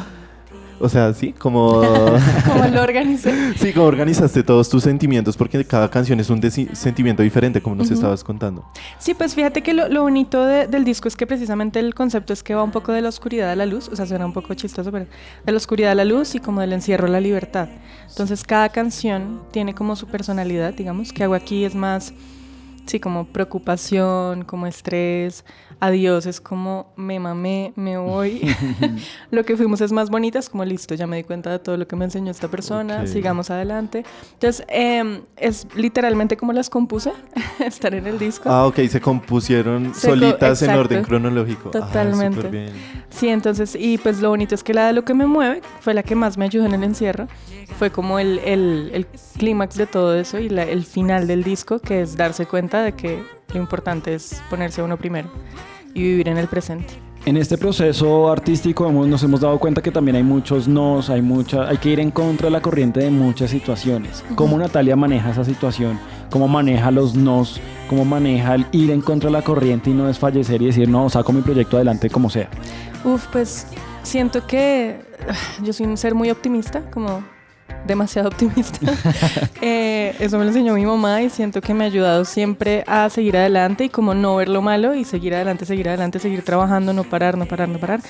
O 0.83 0.89
sea, 0.89 1.15
sí, 1.15 1.33
como... 1.33 1.81
¿Cómo 2.47 2.65
lo 2.73 2.83
organicé? 2.83 3.33
Sí, 3.57 3.73
como 3.73 3.87
organizaste 3.87 4.43
todos 4.43 4.69
tus 4.69 4.83
sentimientos, 4.83 5.37
porque 5.37 5.65
cada 5.65 5.89
canción 5.89 6.19
es 6.19 6.29
un 6.29 6.43
sentimiento 6.75 7.23
diferente, 7.23 7.63
como 7.63 7.77
nos 7.77 7.91
estabas 7.91 8.25
contando. 8.25 8.65
Sí, 8.99 9.15
pues 9.15 9.35
fíjate 9.35 9.63
que 9.63 9.75
lo, 9.75 9.89
lo 9.89 10.03
bonito 10.03 10.45
de- 10.45 10.67
del 10.67 10.85
disco 10.85 11.07
es 11.07 11.15
que 11.17 11.27
precisamente 11.27 11.79
el 11.79 11.95
concepto 11.95 12.33
es 12.33 12.43
que 12.43 12.55
va 12.55 12.63
un 12.65 12.73
poco 12.73 12.91
de 12.93 13.01
la 13.01 13.09
oscuridad 13.11 13.51
a 13.53 13.57
la 13.57 13.65
luz, 13.67 13.89
o 13.93 13.97
sea, 13.97 14.07
suena 14.07 14.27
un 14.27 14.33
poco 14.33 14.55
chistoso, 14.55 14.91
pero 14.91 15.07
de 15.47 15.53
la 15.53 15.57
oscuridad 15.57 15.93
a 15.93 15.95
la 15.95 16.05
luz 16.05 16.35
y 16.35 16.41
como 16.41 16.61
del 16.61 16.73
encierro 16.73 17.07
a 17.07 17.11
la 17.11 17.21
libertad. 17.21 17.69
Entonces 18.09 18.43
cada 18.43 18.69
canción 18.71 19.41
tiene 19.53 19.75
como 19.75 19.95
su 19.95 20.09
personalidad, 20.09 20.75
digamos, 20.75 21.13
que 21.13 21.23
hago 21.23 21.35
aquí 21.35 21.65
es 21.65 21.75
más, 21.77 22.13
sí, 22.87 22.99
como 22.99 23.27
preocupación, 23.27 24.43
como 24.45 24.67
estrés, 24.67 25.45
adiós, 25.85 26.27
es 26.27 26.41
como 26.41 26.93
me 26.97 27.19
mamé, 27.19 27.73
me 27.75 27.99
voy. 27.99 28.41
lo 29.33 29.45
que 29.45 29.57
fuimos 29.57 29.81
es 29.81 29.91
más 29.91 30.11
bonita, 30.11 30.39
es 30.39 30.49
como 30.49 30.65
listo, 30.65 30.95
ya 30.95 31.09
me 31.09 31.17
di 31.17 31.25
cuenta 31.25 31.51
de 31.51 31.59
todo 31.59 31.77
lo 31.77 31.89
que 31.89 31.97
me 31.97 32.05
enseñó 32.05 32.31
esta 32.31 32.47
persona, 32.49 33.07
sigamos 33.09 33.51
adelante. 33.51 34.05
Entonces, 34.35 34.65
em, 34.69 35.23
es 35.37 35.67
literalmente 35.75 36.37
como 36.37 36.53
las 36.53 36.71
compuse, 36.71 37.13
estar 37.59 37.95
en 37.95 38.07
el 38.07 38.17
disco. 38.19 38.49
Ah, 38.49 38.67
ok, 38.67 38.77
se 38.89 39.01
compusieron 39.01 39.93
Se 39.93 40.09
co- 40.09 40.15
solitas 40.15 40.63
en 40.63 40.71
orden 40.71 41.03
cronológico. 41.03 41.71
Totalmente. 41.71 42.49
bien. 42.49 42.73
Sí, 43.11 43.29
entonces, 43.29 43.77
y 43.79 43.99
pues 43.99 44.21
lo 44.21 44.29
bonito 44.29 44.55
es 44.55 44.63
que 44.63 44.75
la 44.75 44.87
de 44.87 44.93
lo 44.93 45.05
que 45.05 45.15
me 45.15 45.27
mueve 45.27 45.63
fue 45.81 45.95
la 45.95 46.05
que 46.05 46.15
más 46.15 46.39
me 46.39 46.45
ayudó 46.45 46.65
en 46.67 46.75
el 46.75 46.85
encierro. 46.85 47.27
Fue 47.77 47.91
como 47.91 48.21
el, 48.21 48.39
el, 48.45 48.91
el 48.95 49.07
clímax 49.37 49.77
de 49.77 49.87
todo 49.89 50.15
eso 50.15 50.39
y 50.39 50.49
la- 50.49 50.63
el 50.63 50.85
final 50.85 51.27
del 51.27 51.43
disco, 51.43 51.81
que 51.81 52.03
es 52.03 52.17
darse 52.17 52.47
cuenta 52.47 52.83
de 52.83 52.93
que 52.93 53.23
lo 53.53 53.59
importante 53.61 54.15
es 54.15 54.41
ponerse 54.49 54.81
a 54.81 54.85
uno 54.85 54.97
primero 54.97 55.29
y 55.95 56.03
vivir 56.03 56.29
en 56.29 56.39
el 56.39 56.49
presente. 56.49 56.95
En 57.25 57.37
este 57.37 57.57
proceso 57.57 58.29
artístico 58.33 58.89
hemos- 58.89 59.07
nos 59.07 59.23
hemos 59.23 59.41
dado 59.41 59.57
cuenta 59.61 59.81
que 59.81 59.93
también 59.93 60.17
hay 60.17 60.25
muchos 60.25 60.67
nos, 60.67 61.09
hay 61.09 61.23
mucha, 61.23 61.69
hay 61.69 61.77
que 61.77 61.91
ir 61.91 62.01
en 62.01 62.11
contra 62.11 62.47
de 62.47 62.51
la 62.51 62.61
corriente 62.61 62.99
de 62.99 63.11
muchas 63.11 63.51
situaciones. 63.51 64.25
¿Cómo 64.35 64.59
Natalia 64.59 64.97
maneja 64.97 65.31
esa 65.31 65.45
situación? 65.45 66.01
¿Cómo 66.31 66.49
maneja 66.49 66.91
los 66.91 67.15
nos? 67.15 67.61
¿Cómo 67.89 68.05
maneja 68.05 68.57
el 68.57 68.67
ir 68.73 68.91
en 68.91 69.03
contra 69.03 69.29
de 69.29 69.35
la 69.35 69.43
corriente 69.43 69.91
y 69.91 69.95
no 69.95 70.07
desfallecer 70.09 70.63
y 70.63 70.67
decir, 70.67 70.89
no, 70.89 71.09
saco 71.11 71.33
mi 71.33 71.43
proyecto 71.43 71.77
adelante 71.77 72.11
como 72.11 72.29
sea? 72.29 72.49
Uf, 73.05 73.27
pues 73.31 73.69
siento 74.03 74.45
que 74.47 75.01
ah, 75.29 75.35
yo 75.63 75.73
soy 75.73 75.87
un 75.87 75.97
ser 75.97 76.17
muy 76.17 76.29
optimista, 76.31 76.83
como 76.91 77.23
demasiado 77.87 78.29
optimista. 78.29 78.79
Eh, 79.65 80.17
eso 80.19 80.39
me 80.39 80.45
lo 80.45 80.51
enseñó 80.51 80.75
mi 80.75 80.85
mamá 80.85 81.23
y 81.23 81.31
siento 81.31 81.61
que 81.61 81.73
me 81.73 81.85
ha 81.85 81.87
ayudado 81.87 82.25
siempre 82.25 82.83
a 82.89 83.09
seguir 83.11 83.37
adelante 83.37 83.85
y 83.85 83.89
como 83.91 84.13
no 84.13 84.35
ver 84.35 84.49
lo 84.49 84.61
malo 84.61 84.93
y 84.95 85.05
seguir 85.05 85.35
adelante, 85.37 85.67
seguir 85.67 85.89
adelante, 85.89 86.19
seguir 86.19 86.45
trabajando, 86.45 86.93
no 86.93 87.05
parar, 87.05 87.39
no 87.39 87.47
parar, 87.47 87.69
no 87.69 87.79
parar. 87.79 88.01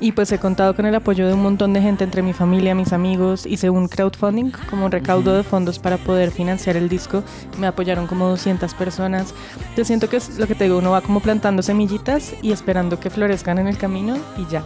Y 0.00 0.12
pues 0.12 0.32
he 0.32 0.38
contado 0.38 0.74
con 0.74 0.86
el 0.86 0.94
apoyo 0.94 1.26
de 1.26 1.34
un 1.34 1.42
montón 1.42 1.74
de 1.74 1.82
gente 1.82 2.04
entre 2.04 2.22
mi 2.22 2.32
familia, 2.32 2.74
mis 2.74 2.94
amigos. 2.94 3.44
Hice 3.44 3.68
un 3.68 3.88
crowdfunding, 3.88 4.52
como 4.70 4.86
un 4.86 4.92
recaudo 4.92 5.36
de 5.36 5.42
fondos 5.42 5.78
para 5.78 5.98
poder 5.98 6.30
financiar 6.30 6.76
el 6.76 6.88
disco. 6.88 7.22
Me 7.58 7.66
apoyaron 7.66 8.06
como 8.06 8.28
200 8.28 8.72
personas. 8.74 9.34
Yo 9.76 9.84
siento 9.84 10.08
que 10.08 10.16
es 10.16 10.38
lo 10.38 10.46
que 10.46 10.54
te 10.54 10.64
digo, 10.64 10.78
uno 10.78 10.90
va 10.90 11.02
como 11.02 11.20
plantando 11.20 11.62
semillitas 11.62 12.34
y 12.40 12.52
esperando 12.52 12.98
que 12.98 13.10
florezcan 13.10 13.58
en 13.58 13.68
el 13.68 13.76
camino 13.76 14.16
y 14.38 14.46
ya. 14.50 14.64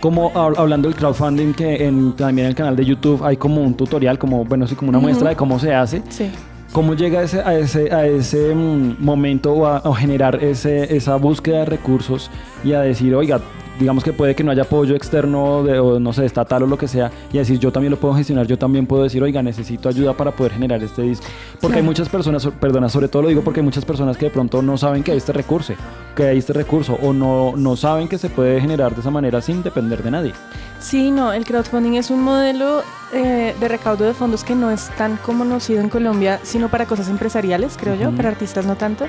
Como 0.00 0.32
hab- 0.32 0.56
hablando 0.58 0.88
del 0.88 0.96
crowdfunding, 0.96 1.52
que 1.54 1.84
en, 1.86 2.12
también 2.12 2.46
en 2.46 2.50
el 2.50 2.54
canal 2.56 2.76
de 2.76 2.84
YouTube 2.84 3.24
hay 3.24 3.36
como 3.36 3.60
un 3.62 3.74
tutorial, 3.74 4.18
como, 4.18 4.44
bueno, 4.44 4.66
sí, 4.66 4.74
como 4.76 4.90
una 4.90 4.98
muestra 5.00 5.30
de 5.30 5.36
cómo 5.36 5.58
se 5.58 5.74
hace. 5.74 6.02
Sí. 6.08 6.30
¿Cómo 6.72 6.94
llega 6.94 7.22
ese, 7.22 7.40
a 7.40 7.54
ese, 7.58 7.92
a 7.92 8.06
ese 8.06 8.54
mm, 8.54 8.96
momento 8.98 9.54
o 9.54 9.66
a, 9.66 9.96
generar 9.96 10.42
ese, 10.44 10.94
esa 10.94 11.16
búsqueda 11.16 11.60
de 11.60 11.64
recursos 11.64 12.30
y 12.62 12.74
a 12.74 12.80
decir, 12.80 13.14
oiga, 13.14 13.40
digamos 13.78 14.02
que 14.04 14.12
puede 14.12 14.34
que 14.34 14.44
no 14.44 14.50
haya 14.50 14.62
apoyo 14.62 14.94
externo 14.94 15.62
de, 15.62 15.78
o 15.78 15.98
no 16.00 16.12
sé, 16.12 16.24
estatal 16.24 16.62
o 16.62 16.66
lo 16.66 16.76
que 16.78 16.88
sea, 16.88 17.10
y 17.32 17.38
decir 17.38 17.58
yo 17.58 17.70
también 17.72 17.90
lo 17.90 17.96
puedo 17.98 18.14
gestionar, 18.14 18.46
yo 18.46 18.58
también 18.58 18.86
puedo 18.86 19.02
decir, 19.04 19.22
oiga, 19.22 19.42
necesito 19.42 19.88
ayuda 19.88 20.14
para 20.14 20.32
poder 20.32 20.52
generar 20.52 20.82
este 20.82 21.02
disco. 21.02 21.26
Porque 21.60 21.78
hay 21.78 21.82
muchas 21.82 22.08
personas, 22.08 22.42
so- 22.42 22.50
perdona, 22.52 22.88
sobre 22.88 23.08
todo 23.08 23.22
lo 23.22 23.28
digo 23.28 23.42
porque 23.42 23.60
hay 23.60 23.64
muchas 23.64 23.84
personas 23.84 24.16
que 24.16 24.26
de 24.26 24.30
pronto 24.30 24.62
no 24.62 24.76
saben 24.76 25.02
que 25.02 25.12
hay 25.12 25.18
este 25.18 25.32
recurso, 25.32 25.74
que 26.16 26.24
hay 26.24 26.38
este 26.38 26.52
recurso, 26.52 26.98
o 27.02 27.12
no, 27.12 27.54
no 27.56 27.76
saben 27.76 28.08
que 28.08 28.18
se 28.18 28.28
puede 28.30 28.60
generar 28.60 28.94
de 28.94 29.00
esa 29.00 29.10
manera 29.10 29.40
sin 29.40 29.62
depender 29.62 30.02
de 30.02 30.10
nadie. 30.10 30.32
Sí, 30.80 31.10
no, 31.10 31.32
el 31.32 31.44
crowdfunding 31.44 31.94
es 31.94 32.10
un 32.10 32.22
modelo 32.22 32.82
eh, 33.12 33.54
de 33.58 33.68
recaudo 33.68 34.04
de 34.04 34.14
fondos 34.14 34.44
que 34.44 34.54
no 34.54 34.70
es 34.70 34.90
tan 34.96 35.16
conocido 35.16 35.80
en 35.80 35.88
Colombia, 35.88 36.40
sino 36.44 36.68
para 36.68 36.86
cosas 36.86 37.08
empresariales, 37.08 37.76
creo 37.76 37.96
yo, 37.96 38.12
para 38.12 38.28
artistas 38.28 38.64
no 38.64 38.76
tanto. 38.76 39.06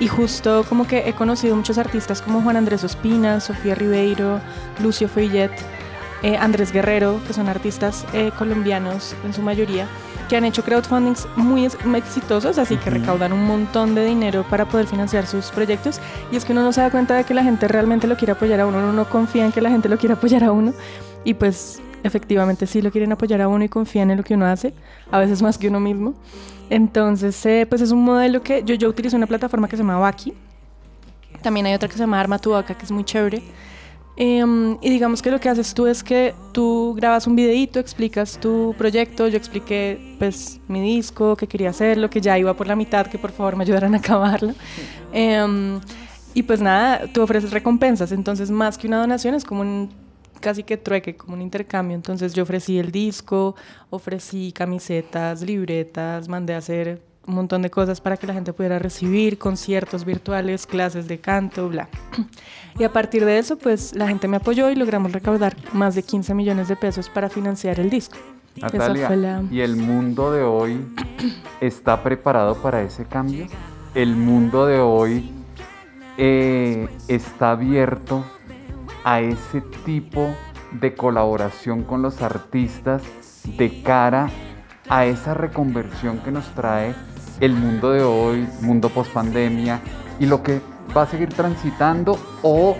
Y 0.00 0.08
justo 0.08 0.64
como 0.68 0.88
que 0.88 1.08
he 1.08 1.12
conocido 1.12 1.54
muchos 1.54 1.78
artistas 1.78 2.20
como 2.20 2.42
Juan 2.42 2.56
Andrés 2.56 2.82
Ospina, 2.82 3.40
Sofía 3.40 3.76
Ribeiro, 3.76 4.40
Lucio 4.82 5.08
Feillet, 5.08 5.52
eh, 6.22 6.36
Andrés 6.36 6.72
Guerrero, 6.72 7.20
que 7.26 7.32
son 7.32 7.48
artistas 7.48 8.04
eh, 8.12 8.32
colombianos 8.36 9.14
en 9.24 9.32
su 9.32 9.42
mayoría, 9.42 9.86
que 10.28 10.36
han 10.36 10.44
hecho 10.44 10.62
crowdfundings 10.62 11.26
muy 11.36 11.64
ex- 11.66 11.84
muy 11.84 11.98
exitosos, 11.98 12.58
así 12.58 12.76
que 12.76 12.90
recaudan 12.90 13.32
un 13.32 13.44
montón 13.46 13.94
de 13.94 14.04
dinero 14.04 14.44
para 14.48 14.66
poder 14.66 14.86
financiar 14.86 15.26
sus 15.26 15.46
proyectos. 15.50 16.00
Y 16.32 16.36
es 16.36 16.44
que 16.44 16.52
uno 16.52 16.62
no 16.62 16.72
se 16.72 16.80
da 16.80 16.90
cuenta 16.90 17.14
de 17.14 17.24
que 17.24 17.34
la 17.34 17.42
gente 17.42 17.68
realmente 17.68 18.06
lo 18.06 18.16
quiere 18.16 18.32
apoyar 18.32 18.60
a 18.60 18.66
uno, 18.66 18.78
uno 18.78 18.92
no 18.92 19.08
confía 19.08 19.44
en 19.44 19.52
que 19.52 19.60
la 19.60 19.70
gente 19.70 19.88
lo 19.88 19.98
quiera 19.98 20.14
apoyar 20.14 20.44
a 20.44 20.52
uno. 20.52 20.72
Y 21.24 21.34
pues 21.34 21.80
efectivamente 22.02 22.66
sí 22.66 22.82
lo 22.82 22.90
quieren 22.90 23.12
apoyar 23.12 23.40
a 23.40 23.48
uno 23.48 23.64
y 23.64 23.68
confían 23.68 24.10
en 24.10 24.18
lo 24.18 24.24
que 24.24 24.34
uno 24.34 24.46
hace, 24.46 24.74
a 25.10 25.18
veces 25.18 25.40
más 25.42 25.56
que 25.58 25.68
uno 25.68 25.80
mismo. 25.80 26.14
Entonces, 26.70 27.44
eh, 27.46 27.66
pues 27.68 27.80
es 27.82 27.90
un 27.92 28.02
modelo 28.04 28.42
que 28.42 28.62
yo, 28.64 28.74
yo 28.74 28.88
utilizo 28.88 29.16
una 29.16 29.26
plataforma 29.26 29.68
que 29.68 29.76
se 29.76 29.82
llama 29.82 29.98
Baki. 29.98 30.32
También 31.42 31.66
hay 31.66 31.74
otra 31.74 31.88
que 31.88 31.94
se 31.94 32.00
llama 32.00 32.18
Arma 32.20 32.38
tu 32.38 32.50
Vaca, 32.50 32.74
que 32.74 32.84
es 32.84 32.90
muy 32.90 33.04
chévere. 33.04 33.42
Em, 34.16 34.78
y 34.80 34.90
digamos 34.90 35.22
que 35.22 35.30
lo 35.30 35.40
que 35.40 35.48
haces 35.48 35.74
tú 35.74 35.86
es 35.86 36.04
que 36.04 36.34
tú 36.52 36.94
grabas 36.96 37.26
un 37.26 37.34
videíto, 37.34 37.80
explicas 37.80 38.38
tu 38.38 38.74
proyecto, 38.78 39.26
yo 39.26 39.36
expliqué 39.36 40.16
pues 40.18 40.60
mi 40.68 40.80
disco, 40.80 41.36
que 41.36 41.48
quería 41.48 41.70
hacerlo, 41.70 42.08
que 42.10 42.20
ya 42.20 42.38
iba 42.38 42.54
por 42.54 42.68
la 42.68 42.76
mitad, 42.76 43.06
que 43.08 43.18
por 43.18 43.32
favor 43.32 43.56
me 43.56 43.64
ayudaran 43.64 43.94
a 43.94 43.98
acabarlo. 43.98 44.54
Em, 45.12 45.80
y 46.32 46.42
pues 46.44 46.60
nada, 46.60 47.06
tú 47.12 47.22
ofreces 47.22 47.50
recompensas, 47.50 48.12
entonces 48.12 48.50
más 48.50 48.78
que 48.78 48.86
una 48.86 48.98
donación 49.00 49.34
es 49.34 49.44
como 49.44 49.62
un 49.62 49.90
casi 50.40 50.62
que 50.62 50.76
trueque, 50.76 51.16
como 51.16 51.34
un 51.34 51.42
intercambio. 51.42 51.96
Entonces 51.96 52.34
yo 52.34 52.42
ofrecí 52.42 52.78
el 52.78 52.92
disco, 52.92 53.56
ofrecí 53.90 54.52
camisetas, 54.52 55.42
libretas, 55.42 56.28
mandé 56.28 56.54
a 56.54 56.58
hacer 56.58 57.00
un 57.26 57.34
montón 57.34 57.62
de 57.62 57.70
cosas 57.70 58.00
para 58.00 58.16
que 58.16 58.26
la 58.26 58.34
gente 58.34 58.52
pudiera 58.52 58.78
recibir, 58.78 59.38
conciertos 59.38 60.04
virtuales, 60.04 60.66
clases 60.66 61.08
de 61.08 61.18
canto, 61.18 61.68
bla. 61.68 61.88
Y 62.78 62.84
a 62.84 62.92
partir 62.92 63.24
de 63.24 63.38
eso, 63.38 63.56
pues 63.56 63.94
la 63.94 64.06
gente 64.08 64.28
me 64.28 64.36
apoyó 64.36 64.68
y 64.70 64.74
logramos 64.76 65.12
recaudar 65.12 65.56
más 65.72 65.94
de 65.94 66.02
15 66.02 66.34
millones 66.34 66.68
de 66.68 66.76
pesos 66.76 67.08
para 67.08 67.28
financiar 67.30 67.80
el 67.80 67.88
disco. 67.90 68.16
Natalia, 68.60 69.10
la- 69.16 69.42
¿y 69.50 69.60
el 69.60 69.76
mundo 69.76 70.30
de 70.30 70.42
hoy 70.42 70.84
está 71.60 72.02
preparado 72.02 72.56
para 72.56 72.82
ese 72.82 73.04
cambio? 73.04 73.46
¿El 73.94 74.14
mundo 74.16 74.66
de 74.66 74.78
hoy 74.80 75.30
eh, 76.18 76.88
está 77.08 77.52
abierto 77.52 78.24
a 79.04 79.20
ese 79.20 79.60
tipo 79.84 80.34
de 80.72 80.94
colaboración 80.94 81.82
con 81.84 82.02
los 82.02 82.22
artistas 82.22 83.02
de 83.56 83.82
cara 83.82 84.30
a 84.88 85.06
esa 85.06 85.34
reconversión 85.34 86.18
que 86.18 86.30
nos 86.30 86.46
trae 86.54 86.94
el 87.40 87.52
mundo 87.52 87.90
de 87.90 88.02
hoy, 88.02 88.48
mundo 88.60 88.88
post 88.88 89.12
pandemia 89.12 89.80
y 90.20 90.26
lo 90.26 90.42
que 90.42 90.60
va 90.96 91.02
a 91.02 91.06
seguir 91.06 91.30
transitando 91.30 92.16
o 92.42 92.76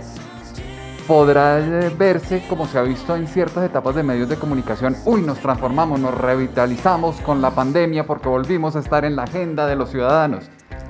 podrá 1.06 1.58
eh, 1.58 1.92
verse 1.98 2.44
como 2.48 2.66
se 2.66 2.78
ha 2.78 2.82
visto 2.82 3.14
en 3.16 3.26
ciertas 3.26 3.64
etapas 3.64 3.94
de 3.94 4.02
medios 4.02 4.28
de 4.28 4.36
comunicación. 4.36 4.96
Uy, 5.04 5.20
nos 5.22 5.38
transformamos, 5.38 6.00
nos 6.00 6.14
revitalizamos 6.14 7.16
con 7.20 7.42
la 7.42 7.50
pandemia 7.50 8.06
porque 8.06 8.28
volvimos 8.28 8.74
a 8.76 8.78
estar 8.80 9.04
en 9.04 9.16
la 9.16 9.24
agenda 9.24 9.66
de 9.66 9.76
los 9.76 9.90
ciudadanos. 9.90 10.44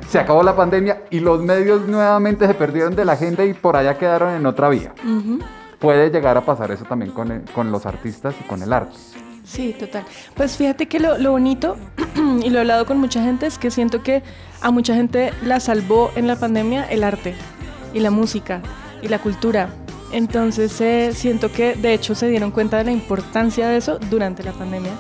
Se 0.09 0.19
acabó 0.21 0.43
la 0.43 0.55
pandemia 0.55 1.03
y 1.11 1.21
los 1.21 1.43
medios 1.43 1.89
nuevamente 1.89 2.47
se 2.47 2.55
perdieron 2.55 2.95
de 2.95 3.05
la 3.05 3.13
agenda 3.15 3.45
y 3.45 3.55
por 3.55 3.77
allá 3.77 3.97
quedaron 3.99 4.35
en 4.35 4.47
otra 4.47 4.69
vía. 4.69 4.93
Puede 5.81 6.11
llegar 6.11 6.37
a 6.37 6.43
pasar 6.43 6.71
eso 6.71 6.85
también 6.85 7.11
con, 7.11 7.31
el- 7.33 7.43
con 7.53 7.73
los 7.73 7.85
artistas 7.87 8.35
y 8.41 8.45
con 8.47 8.63
el 8.63 8.73
arte. 8.73 8.97
Sí, 9.45 9.75
total. 9.79 10.05
Pues 10.35 10.57
fíjate 10.57 10.87
que 10.87 10.99
lo, 10.99 11.19
lo 11.19 11.33
bonito, 11.33 11.77
y 12.43 12.51
lo 12.51 12.59
he 12.59 12.61
hablado 12.61 12.87
con 12.87 12.99
mucha 12.99 13.23
gente, 13.23 13.47
es 13.47 13.59
que 13.59 13.71
siento 13.71 14.03
que 14.03 14.23
a 14.61 14.71
mucha 14.71 14.95
gente 14.95 15.33
la 15.43 15.61
salvó 15.61 16.11
en 16.17 16.27
la 16.27 16.37
pandemia 16.37 16.85
el 16.85 17.05
arte 17.05 17.35
y 17.93 18.01
la 18.01 18.11
música 18.11 18.63
y 19.03 19.09
la 19.09 19.19
cultura. 19.19 19.69
Entonces 20.13 20.81
eh, 20.81 21.11
siento 21.13 21.51
que 21.53 21.75
de 21.75 21.93
hecho 21.93 22.15
se 22.15 22.29
dieron 22.29 22.51
cuenta 22.51 22.79
de 22.79 22.85
la 22.85 22.93
importancia 22.93 23.69
de 23.69 23.77
eso 23.77 23.99
durante 24.11 24.43
la 24.43 24.53
pandemia. 24.53 24.93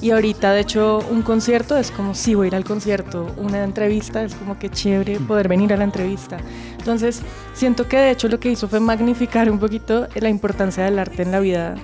Y 0.00 0.10
ahorita 0.10 0.52
de 0.52 0.60
hecho 0.60 0.98
un 1.10 1.22
concierto 1.22 1.76
es 1.76 1.90
como 1.90 2.14
si 2.14 2.34
voy 2.34 2.46
a 2.46 2.48
ir 2.48 2.56
al 2.56 2.64
concierto, 2.64 3.32
una 3.36 3.62
entrevista 3.62 4.22
es 4.22 4.34
como 4.34 4.58
que 4.58 4.70
chévere 4.70 5.20
poder 5.20 5.48
venir 5.48 5.72
a 5.72 5.76
la 5.76 5.84
entrevista. 5.84 6.38
Entonces 6.78 7.22
siento 7.52 7.88
que 7.88 7.98
de 7.98 8.10
hecho 8.10 8.28
lo 8.28 8.40
que 8.40 8.50
hizo 8.50 8.68
fue 8.68 8.80
magnificar 8.80 9.50
un 9.50 9.58
poquito 9.58 10.08
la 10.14 10.28
importancia 10.28 10.84
del 10.84 10.98
arte 10.98 11.22
en 11.22 11.30
la 11.30 11.40
vida 11.40 11.76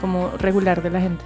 como 0.00 0.30
regular 0.38 0.82
de 0.82 0.90
la 0.90 1.00
gente. 1.00 1.24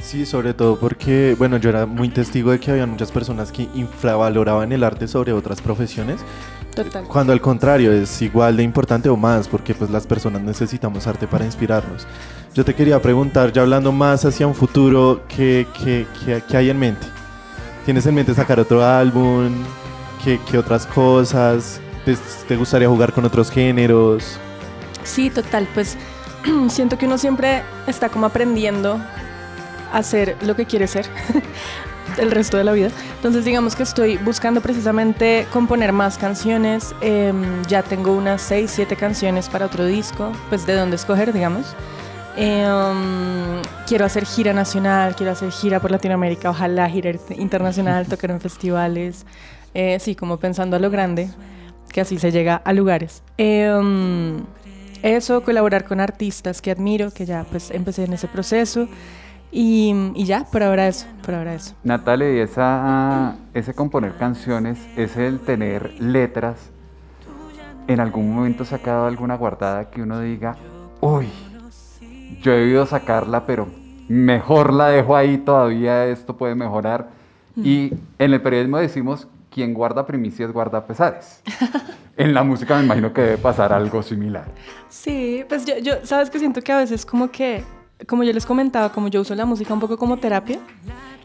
Sí, 0.00 0.24
sobre 0.24 0.54
todo 0.54 0.78
porque, 0.78 1.34
bueno, 1.38 1.58
yo 1.58 1.68
era 1.70 1.84
muy 1.84 2.08
testigo 2.08 2.50
de 2.50 2.60
que 2.60 2.70
había 2.70 2.86
muchas 2.86 3.10
personas 3.12 3.52
que 3.52 3.68
infravaloraban 3.74 4.72
el 4.72 4.82
arte 4.84 5.06
sobre 5.06 5.32
otras 5.32 5.60
profesiones, 5.60 6.20
Total. 6.74 7.04
cuando 7.04 7.32
al 7.32 7.40
contrario 7.40 7.92
es 7.92 8.22
igual 8.22 8.56
de 8.56 8.62
importante 8.62 9.08
o 9.08 9.16
más, 9.16 9.48
porque 9.48 9.74
pues 9.74 9.90
las 9.90 10.06
personas 10.06 10.40
necesitamos 10.42 11.06
arte 11.06 11.26
para 11.26 11.44
inspirarnos. 11.44 12.06
Yo 12.54 12.64
te 12.64 12.74
quería 12.74 13.02
preguntar, 13.02 13.52
ya 13.52 13.62
hablando 13.62 13.92
más 13.92 14.24
hacia 14.24 14.46
un 14.46 14.54
futuro, 14.54 15.22
¿qué, 15.28 15.66
qué, 15.82 16.06
qué- 16.24 16.42
qué 16.48 16.56
hay 16.56 16.70
en 16.70 16.78
mente? 16.78 17.06
¿Tienes 17.84 18.06
en 18.06 18.14
mente 18.14 18.34
sacar 18.34 18.58
otro 18.60 18.84
álbum? 18.84 19.50
¿Qué, 20.24 20.40
qué 20.50 20.58
otras 20.58 20.86
cosas? 20.86 21.80
¿Te, 22.04 22.16
te 22.46 22.56
gustaría 22.56 22.88
jugar 22.88 23.12
con 23.12 23.24
otros 23.24 23.50
géneros? 23.50 24.38
Sí, 25.04 25.28
total. 25.30 25.68
Pues 25.74 25.96
siento 26.68 26.96
que 26.98 27.06
uno 27.06 27.18
siempre 27.18 27.62
está 27.86 28.08
como 28.08 28.26
aprendiendo 28.26 28.98
a 29.92 29.98
hacer 29.98 30.36
lo 30.42 30.56
que 30.56 30.66
quiere 30.66 30.86
ser 30.86 31.06
el 32.18 32.30
resto 32.30 32.56
de 32.56 32.64
la 32.64 32.72
vida. 32.72 32.90
Entonces 33.16 33.44
digamos 33.44 33.76
que 33.76 33.82
estoy 33.82 34.16
buscando 34.16 34.60
precisamente 34.60 35.46
componer 35.52 35.92
más 35.92 36.18
canciones. 36.18 36.94
Em, 37.00 37.62
ya 37.64 37.82
tengo 37.82 38.12
unas 38.12 38.42
6, 38.42 38.70
7 38.70 38.96
canciones 38.96 39.48
para 39.48 39.66
otro 39.66 39.86
disco, 39.86 40.32
pues 40.48 40.66
de 40.66 40.74
dónde 40.74 40.96
escoger, 40.96 41.32
digamos. 41.32 41.74
Em, 42.36 43.60
quiero 43.86 44.04
hacer 44.04 44.24
gira 44.24 44.52
nacional, 44.52 45.16
quiero 45.16 45.32
hacer 45.32 45.50
gira 45.50 45.80
por 45.80 45.90
Latinoamérica, 45.90 46.50
ojalá 46.50 46.88
gira 46.88 47.12
internacional, 47.36 48.06
tocar 48.08 48.30
en 48.30 48.40
festivales. 48.40 49.26
Eh, 49.74 49.98
sí, 50.00 50.14
como 50.14 50.38
pensando 50.38 50.76
a 50.76 50.78
lo 50.78 50.90
grande, 50.90 51.30
que 51.92 52.00
así 52.00 52.18
se 52.18 52.30
llega 52.30 52.56
a 52.56 52.72
lugares. 52.72 53.22
Em, 53.36 54.44
eso, 55.02 55.42
colaborar 55.42 55.84
con 55.84 56.00
artistas 56.00 56.60
que 56.60 56.70
admiro, 56.70 57.10
que 57.12 57.26
ya 57.26 57.44
pues 57.50 57.70
empecé 57.70 58.04
en 58.04 58.12
ese 58.12 58.28
proceso. 58.28 58.88
Y, 59.50 60.12
y 60.14 60.24
ya, 60.24 60.44
por 60.44 60.62
ahora 60.62 60.88
eso, 60.88 61.06
por 61.24 61.34
ahora 61.34 61.54
eso. 61.54 61.74
Natalia, 61.82 62.34
y 62.34 62.38
esa, 62.38 63.36
ese 63.54 63.74
componer 63.74 64.16
canciones, 64.16 64.78
ese 64.96 65.26
el 65.26 65.40
tener 65.40 65.94
letras, 66.00 66.70
¿en 67.86 68.00
algún 68.00 68.34
momento 68.34 68.64
se 68.64 68.74
ha 68.74 68.78
quedado 68.78 69.06
alguna 69.06 69.36
guardada 69.36 69.90
que 69.90 70.02
uno 70.02 70.20
diga, 70.20 70.56
uy, 71.00 71.28
yo 72.42 72.52
he 72.52 72.58
debido 72.58 72.84
sacarla, 72.84 73.46
pero 73.46 73.68
mejor 74.08 74.72
la 74.72 74.88
dejo 74.88 75.16
ahí, 75.16 75.38
todavía 75.38 76.06
esto 76.06 76.36
puede 76.36 76.54
mejorar? 76.54 77.08
Y 77.56 77.92
en 78.18 78.32
el 78.32 78.40
periodismo 78.40 78.78
decimos, 78.78 79.26
quien 79.50 79.74
guarda 79.74 80.06
primicias 80.06 80.52
guarda 80.52 80.86
pesares. 80.86 81.42
en 82.16 82.34
la 82.34 82.44
música 82.44 82.76
me 82.76 82.84
imagino 82.84 83.12
que 83.12 83.22
debe 83.22 83.38
pasar 83.38 83.72
algo 83.72 84.02
similar. 84.02 84.44
Sí, 84.88 85.44
pues 85.48 85.64
yo, 85.64 85.78
yo, 85.78 85.94
sabes 86.04 86.30
que 86.30 86.38
siento 86.38 86.60
que 86.62 86.72
a 86.72 86.78
veces 86.78 87.04
como 87.04 87.30
que, 87.30 87.64
como 88.06 88.24
yo 88.24 88.32
les 88.32 88.46
comentaba, 88.46 88.92
como 88.92 89.08
yo 89.08 89.20
uso 89.20 89.34
la 89.34 89.44
música 89.44 89.74
un 89.74 89.80
poco 89.80 89.96
como 89.96 90.18
terapia, 90.18 90.60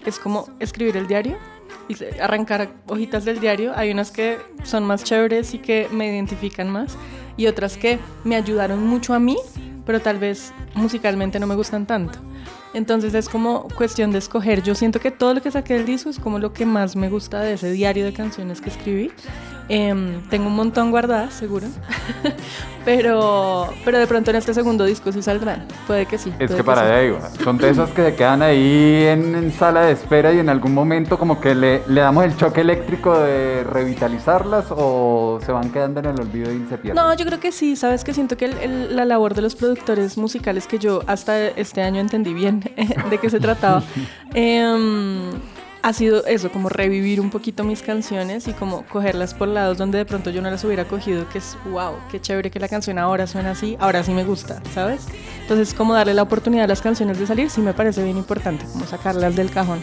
es 0.05 0.19
como 0.19 0.47
escribir 0.59 0.97
el 0.97 1.07
diario 1.07 1.37
y 1.87 1.95
arrancar 2.19 2.73
hojitas 2.87 3.25
del 3.25 3.39
diario. 3.39 3.73
Hay 3.75 3.91
unas 3.91 4.11
que 4.11 4.37
son 4.63 4.83
más 4.85 5.03
chéveres 5.03 5.53
y 5.53 5.59
que 5.59 5.87
me 5.91 6.07
identifican 6.07 6.69
más 6.69 6.97
y 7.37 7.47
otras 7.47 7.77
que 7.77 7.99
me 8.23 8.35
ayudaron 8.35 8.85
mucho 8.85 9.13
a 9.13 9.19
mí, 9.19 9.37
pero 9.85 10.01
tal 10.01 10.17
vez 10.17 10.53
musicalmente 10.75 11.39
no 11.39 11.47
me 11.47 11.55
gustan 11.55 11.85
tanto. 11.85 12.19
Entonces 12.73 13.13
es 13.13 13.29
como 13.29 13.67
cuestión 13.77 14.11
de 14.11 14.17
escoger. 14.17 14.63
Yo 14.63 14.73
siento 14.73 14.99
que 14.99 15.11
todo 15.11 15.35
lo 15.35 15.41
que 15.41 15.51
saqué 15.51 15.75
del 15.75 15.85
disco 15.85 16.09
es 16.09 16.19
como 16.19 16.39
lo 16.39 16.53
que 16.53 16.65
más 16.65 16.95
me 16.95 17.07
gusta 17.09 17.39
de 17.41 17.53
ese 17.53 17.71
diario 17.71 18.03
de 18.03 18.13
canciones 18.13 18.61
que 18.61 18.69
escribí. 18.69 19.11
Em, 19.69 20.21
tengo 20.29 20.47
un 20.47 20.55
montón 20.55 20.91
guardadas, 20.91 21.33
seguro. 21.33 21.67
pero, 22.85 23.69
pero 23.85 23.97
de 23.97 24.07
pronto 24.07 24.29
en 24.31 24.35
este 24.37 24.53
segundo 24.53 24.83
disco 24.85 25.11
sí 25.11 25.21
saldrán. 25.21 25.65
Puede 25.87 26.05
que 26.05 26.17
sí. 26.17 26.33
Es 26.37 26.51
que 26.51 26.63
para 26.63 26.81
sí. 26.81 26.87
allá 26.87 27.03
iba. 27.03 27.29
Son 27.43 27.57
de 27.57 27.69
esas 27.69 27.89
que 27.91 28.03
se 28.03 28.15
quedan 28.15 28.41
ahí 28.41 29.05
en, 29.07 29.35
en 29.35 29.51
sala 29.53 29.81
de 29.85 29.93
espera 29.93 30.33
y 30.33 30.39
en 30.39 30.49
algún 30.49 30.73
momento 30.73 31.17
como 31.17 31.39
que 31.39 31.55
le, 31.55 31.81
le 31.87 32.01
damos 32.01 32.25
el 32.25 32.35
choque 32.35 32.61
eléctrico 32.61 33.17
de 33.17 33.63
revitalizarlas 33.63 34.65
o 34.69 35.39
se 35.45 35.51
van 35.53 35.71
quedando 35.71 36.01
en 36.01 36.07
el 36.07 36.19
olvido 36.19 36.51
y 36.51 36.59
se 36.69 36.77
pierden. 36.77 36.95
No, 36.95 37.13
yo 37.15 37.25
creo 37.25 37.39
que 37.39 37.51
sí, 37.53 37.75
sabes 37.77 38.03
que 38.03 38.13
siento 38.13 38.35
que 38.35 38.45
el- 38.45 38.57
el- 38.57 38.95
la 38.95 39.05
labor 39.05 39.33
de 39.33 39.41
los 39.43 39.55
productores 39.55 40.17
musicales 40.17 40.67
que 40.67 40.77
yo 40.77 41.01
hasta 41.07 41.47
este 41.47 41.81
año 41.81 42.01
entendí 42.01 42.33
bien 42.33 42.59
de 43.09 43.17
qué 43.17 43.29
se 43.29 43.39
trataba, 43.39 43.81
em, 44.33 45.31
ha 45.83 45.91
sido 45.91 46.25
eso, 46.25 46.49
como 46.49 46.69
revivir 46.69 47.19
un 47.19 47.29
poquito 47.29 47.65
mis 47.65 47.81
canciones 47.81 48.47
y 48.47 48.53
como 48.53 48.83
cogerlas 48.85 49.33
por 49.33 49.49
lados 49.49 49.77
donde 49.77 49.97
de 49.97 50.05
pronto 50.05 50.29
yo 50.29 50.41
no 50.41 50.49
las 50.49 50.63
hubiera 50.63 50.85
cogido, 50.85 51.27
que 51.27 51.39
es 51.39 51.57
wow, 51.69 51.95
qué 52.09 52.21
chévere 52.21 52.49
que 52.49 52.59
la 52.59 52.69
canción 52.69 52.97
ahora 52.97 53.27
suena 53.27 53.51
así, 53.51 53.75
ahora 53.81 54.01
sí 54.01 54.13
me 54.13 54.23
gusta, 54.23 54.61
¿sabes? 54.73 55.05
Entonces 55.41 55.73
como 55.73 55.93
darle 55.93 56.13
la 56.13 56.23
oportunidad 56.23 56.63
a 56.63 56.67
las 56.67 56.81
canciones 56.81 57.19
de 57.19 57.27
salir 57.27 57.49
sí 57.49 57.59
me 57.59 57.73
parece 57.73 58.01
bien 58.01 58.15
importante, 58.15 58.65
como 58.71 58.85
sacarlas 58.85 59.35
del 59.35 59.51
cajón 59.51 59.81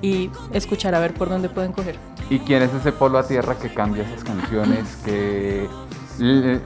y 0.00 0.30
escuchar 0.52 0.94
a 0.94 1.00
ver 1.00 1.14
por 1.14 1.28
dónde 1.28 1.48
pueden 1.48 1.72
coger. 1.72 1.96
¿Y 2.30 2.38
quién 2.38 2.62
es 2.62 2.72
ese 2.72 2.92
polo 2.92 3.18
a 3.18 3.26
tierra 3.26 3.58
que 3.58 3.74
cambia 3.74 4.04
esas 4.04 4.24
canciones? 4.24 4.96
Que 5.04 6.60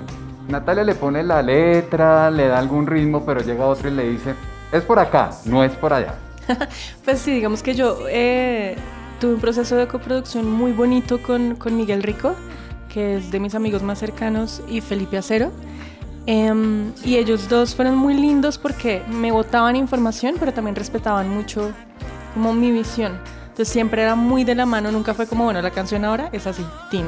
Natalia 0.49 0.85
le 0.85 0.94
pone 0.94 1.23
la 1.23 1.40
letra, 1.40 2.31
le 2.31 2.49
da 2.49 2.59
algún 2.59 2.87
ritmo, 2.87 3.25
pero 3.25 3.40
llega 3.40 3.64
otro 3.64 3.88
y 3.88 3.94
le 3.94 4.11
dice, 4.11 4.35
es 4.73 4.83
por 4.83 4.99
acá, 4.99 5.31
no 5.47 5.64
es 5.64 5.73
por 5.73 5.92
allá. 5.92 6.14
Pues 7.04 7.20
sí, 7.20 7.33
digamos 7.33 7.62
que 7.62 7.74
yo 7.74 7.98
eh, 8.09 8.76
tuve 9.20 9.35
un 9.35 9.40
proceso 9.40 9.76
de 9.76 9.87
coproducción 9.87 10.50
muy 10.50 10.72
bonito 10.72 11.22
con, 11.22 11.57
con 11.57 11.76
Miguel 11.76 12.02
Rico, 12.02 12.35
que 12.88 13.16
es 13.16 13.30
de 13.30 13.40
mis 13.40 13.54
amigos 13.54 13.83
más 13.83 13.98
cercanos, 13.98 14.62
y 14.68 14.80
Felipe 14.80 15.18
Acero. 15.18 15.50
Em, 16.26 16.92
y 17.04 17.16
ellos 17.16 17.48
dos 17.50 17.74
fueron 17.74 17.96
muy 17.96 18.14
lindos 18.14 18.57
porque 18.57 19.02
me 19.09 19.30
botaban 19.30 19.76
información, 19.76 20.37
pero 20.40 20.52
también 20.54 20.74
respetaban 20.74 21.28
mucho 21.28 21.70
como 22.33 22.54
mi 22.54 22.70
visión. 22.70 23.18
Entonces 23.42 23.68
siempre 23.68 24.02
era 24.02 24.14
muy 24.14 24.42
de 24.44 24.54
la 24.54 24.66
mano, 24.66 24.90
nunca 24.90 25.14
fue 25.14 25.26
como, 25.26 25.44
bueno, 25.44 25.61
la 25.62 25.70
canción 25.70 26.04
ahora 26.04 26.30
es 26.33 26.46
así, 26.46 26.64
tin. 26.90 27.07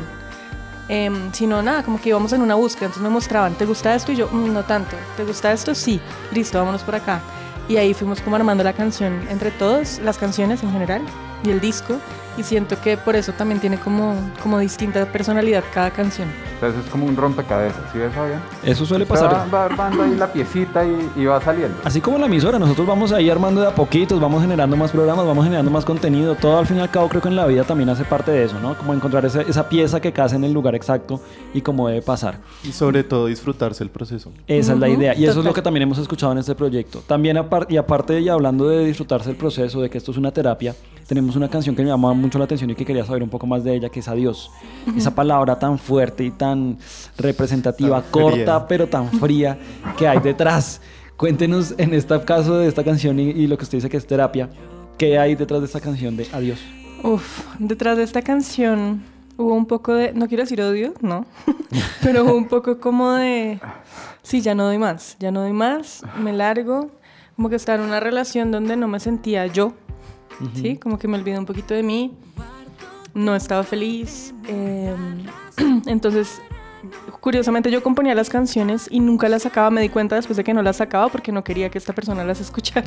Em, 0.88 1.32
sino 1.32 1.62
nada, 1.62 1.82
como 1.82 2.00
que 2.00 2.10
íbamos 2.10 2.32
en 2.32 2.42
una 2.42 2.54
búsqueda, 2.54 2.86
entonces 2.86 3.02
me 3.02 3.08
mostraban, 3.08 3.54
¿te 3.54 3.64
gusta 3.64 3.92
esto? 3.94 4.12
Y 4.12 4.16
yo, 4.16 4.28
"Mm, 4.30 4.52
no 4.52 4.62
tanto, 4.62 4.94
¿te 5.16 5.24
gusta 5.24 5.50
esto? 5.52 5.74
Sí, 5.74 6.00
listo, 6.30 6.58
vámonos 6.58 6.82
por 6.82 6.94
acá. 6.94 7.20
Y 7.68 7.76
ahí 7.76 7.94
fuimos 7.94 8.20
como 8.20 8.36
armando 8.36 8.62
la 8.62 8.72
canción 8.72 9.26
entre 9.28 9.50
todos, 9.50 9.98
las 9.98 10.18
canciones 10.18 10.62
en 10.62 10.72
general 10.72 11.02
y 11.44 11.50
el 11.50 11.60
disco. 11.60 11.96
Y 12.38 12.42
siento 12.42 12.78
que 12.78 12.98
por 12.98 13.16
eso 13.16 13.32
también 13.32 13.60
tiene 13.60 13.78
como, 13.78 14.14
como 14.42 14.58
distinta 14.58 15.06
personalidad 15.06 15.64
cada 15.72 15.90
canción. 15.90 16.28
Entonces 16.52 16.84
es 16.84 16.90
como 16.90 17.06
un 17.06 17.16
rompecabezas, 17.16 17.80
¿sí 17.90 17.98
ves, 17.98 18.12
Fabián? 18.14 18.42
Eso 18.62 18.84
suele 18.84 19.06
pasar. 19.06 19.32
Va, 19.32 19.46
va 19.46 19.64
armando 19.64 20.02
ahí 20.02 20.14
la 20.16 20.30
piecita 20.30 20.84
y, 20.84 21.10
y 21.16 21.24
va 21.24 21.40
saliendo. 21.40 21.78
Así 21.82 22.02
como 22.02 22.18
la 22.18 22.26
emisora, 22.26 22.58
nosotros 22.58 22.86
vamos 22.86 23.12
ahí 23.12 23.30
armando 23.30 23.62
de 23.62 23.68
a 23.68 23.74
poquitos, 23.74 24.20
vamos 24.20 24.42
generando 24.42 24.76
más 24.76 24.90
programas, 24.90 25.24
vamos 25.26 25.44
generando 25.44 25.70
más 25.70 25.86
contenido. 25.86 26.34
Todo 26.34 26.58
al 26.58 26.66
fin 26.66 26.76
y 26.76 26.80
al 26.80 26.90
cabo 26.90 27.08
creo 27.08 27.22
que 27.22 27.28
en 27.28 27.36
la 27.36 27.46
vida 27.46 27.64
también 27.64 27.88
hace 27.88 28.04
parte 28.04 28.30
de 28.32 28.44
eso, 28.44 28.60
¿no? 28.60 28.76
Como 28.76 28.92
encontrar 28.92 29.24
esa, 29.24 29.40
esa 29.40 29.66
pieza 29.66 30.00
que 30.00 30.12
casa 30.12 30.36
en 30.36 30.44
el 30.44 30.52
lugar 30.52 30.74
exacto 30.74 31.22
y 31.54 31.62
cómo 31.62 31.88
debe 31.88 32.02
pasar. 32.02 32.40
Y 32.64 32.72
sobre 32.72 33.02
todo 33.02 33.26
disfrutarse 33.26 33.82
el 33.82 33.88
proceso. 33.88 34.30
Esa 34.46 34.74
es 34.74 34.78
la 34.78 34.90
idea. 34.90 35.14
Y 35.14 35.24
eso 35.24 35.30
es 35.30 35.36
lo 35.36 35.42
total. 35.42 35.54
que 35.54 35.62
también 35.62 35.84
hemos 35.84 35.96
escuchado 35.96 36.32
en 36.32 36.38
este 36.38 36.54
proyecto. 36.54 37.02
También, 37.06 37.38
y 37.70 37.76
aparte 37.78 38.20
y 38.20 38.28
hablando 38.28 38.68
de 38.68 38.84
disfrutarse 38.84 39.30
el 39.30 39.36
proceso, 39.36 39.80
de 39.80 39.88
que 39.88 39.96
esto 39.96 40.10
es 40.10 40.18
una 40.18 40.32
terapia, 40.32 40.74
tenemos 41.06 41.36
una 41.36 41.48
canción 41.48 41.76
que 41.76 41.82
me 41.82 41.88
llamaba 41.88 42.14
mucho 42.14 42.38
la 42.38 42.44
atención 42.44 42.70
y 42.70 42.74
que 42.74 42.84
quería 42.84 43.04
saber 43.04 43.22
un 43.22 43.28
poco 43.28 43.46
más 43.46 43.62
de 43.62 43.74
ella, 43.74 43.88
que 43.88 44.00
es 44.00 44.08
Adiós. 44.08 44.50
Esa 44.96 45.14
palabra 45.14 45.58
tan 45.58 45.78
fuerte 45.78 46.24
y 46.24 46.30
tan 46.30 46.78
representativa, 47.16 48.02
Tan 48.02 48.10
corta, 48.10 48.66
pero 48.66 48.88
tan 48.88 49.10
fría 49.10 49.58
que 49.96 50.08
hay 50.08 50.18
detrás. 50.18 50.80
Cuéntenos 51.16 51.74
en 51.78 51.94
este 51.94 52.20
caso 52.22 52.58
de 52.58 52.68
esta 52.68 52.84
canción 52.84 53.18
y, 53.18 53.30
y 53.30 53.46
lo 53.46 53.56
que 53.56 53.64
usted 53.64 53.78
dice 53.78 53.88
que 53.88 53.96
es 53.96 54.06
terapia, 54.06 54.50
¿qué 54.98 55.18
hay 55.18 55.34
detrás 55.34 55.60
de 55.60 55.66
esta 55.66 55.80
canción 55.80 56.16
de 56.16 56.26
Adiós? 56.32 56.58
Uf, 57.02 57.44
detrás 57.58 57.96
de 57.96 58.02
esta 58.02 58.22
canción 58.22 59.02
hubo 59.36 59.54
un 59.54 59.66
poco 59.66 59.94
de, 59.94 60.12
no 60.12 60.28
quiero 60.28 60.42
decir 60.42 60.60
odio, 60.60 60.94
no, 61.00 61.26
pero 62.02 62.24
hubo 62.24 62.34
un 62.34 62.48
poco 62.48 62.80
como 62.80 63.12
de, 63.12 63.60
sí, 64.22 64.40
ya 64.40 64.54
no 64.54 64.64
doy 64.64 64.78
más, 64.78 65.16
ya 65.20 65.30
no 65.30 65.42
doy 65.42 65.52
más, 65.52 66.02
me 66.18 66.32
largo, 66.32 66.90
como 67.36 67.48
que 67.48 67.56
estaba 67.56 67.78
en 67.82 67.88
una 67.88 68.00
relación 68.00 68.50
donde 68.50 68.76
no 68.76 68.88
me 68.88 68.98
sentía 68.98 69.46
yo, 69.46 69.74
¿sí? 70.54 70.76
Como 70.76 70.98
que 70.98 71.08
me 71.08 71.16
olvidé 71.18 71.38
un 71.38 71.46
poquito 71.46 71.74
de 71.74 71.82
mí, 71.82 72.12
no 73.14 73.34
estaba 73.34 73.62
feliz, 73.62 74.34
eh, 74.48 74.94
entonces... 75.86 76.40
Curiosamente 77.20 77.68
yo 77.72 77.82
componía 77.82 78.14
las 78.14 78.28
canciones 78.30 78.86
y 78.88 79.00
nunca 79.00 79.28
las 79.28 79.42
sacaba, 79.42 79.70
me 79.70 79.80
di 79.80 79.88
cuenta 79.88 80.14
después 80.14 80.36
de 80.36 80.44
que 80.44 80.54
no 80.54 80.62
las 80.62 80.76
sacaba 80.76 81.08
porque 81.08 81.32
no 81.32 81.42
quería 81.42 81.68
que 81.68 81.78
esta 81.78 81.92
persona 81.92 82.22
las 82.22 82.40
escuchara. 82.40 82.86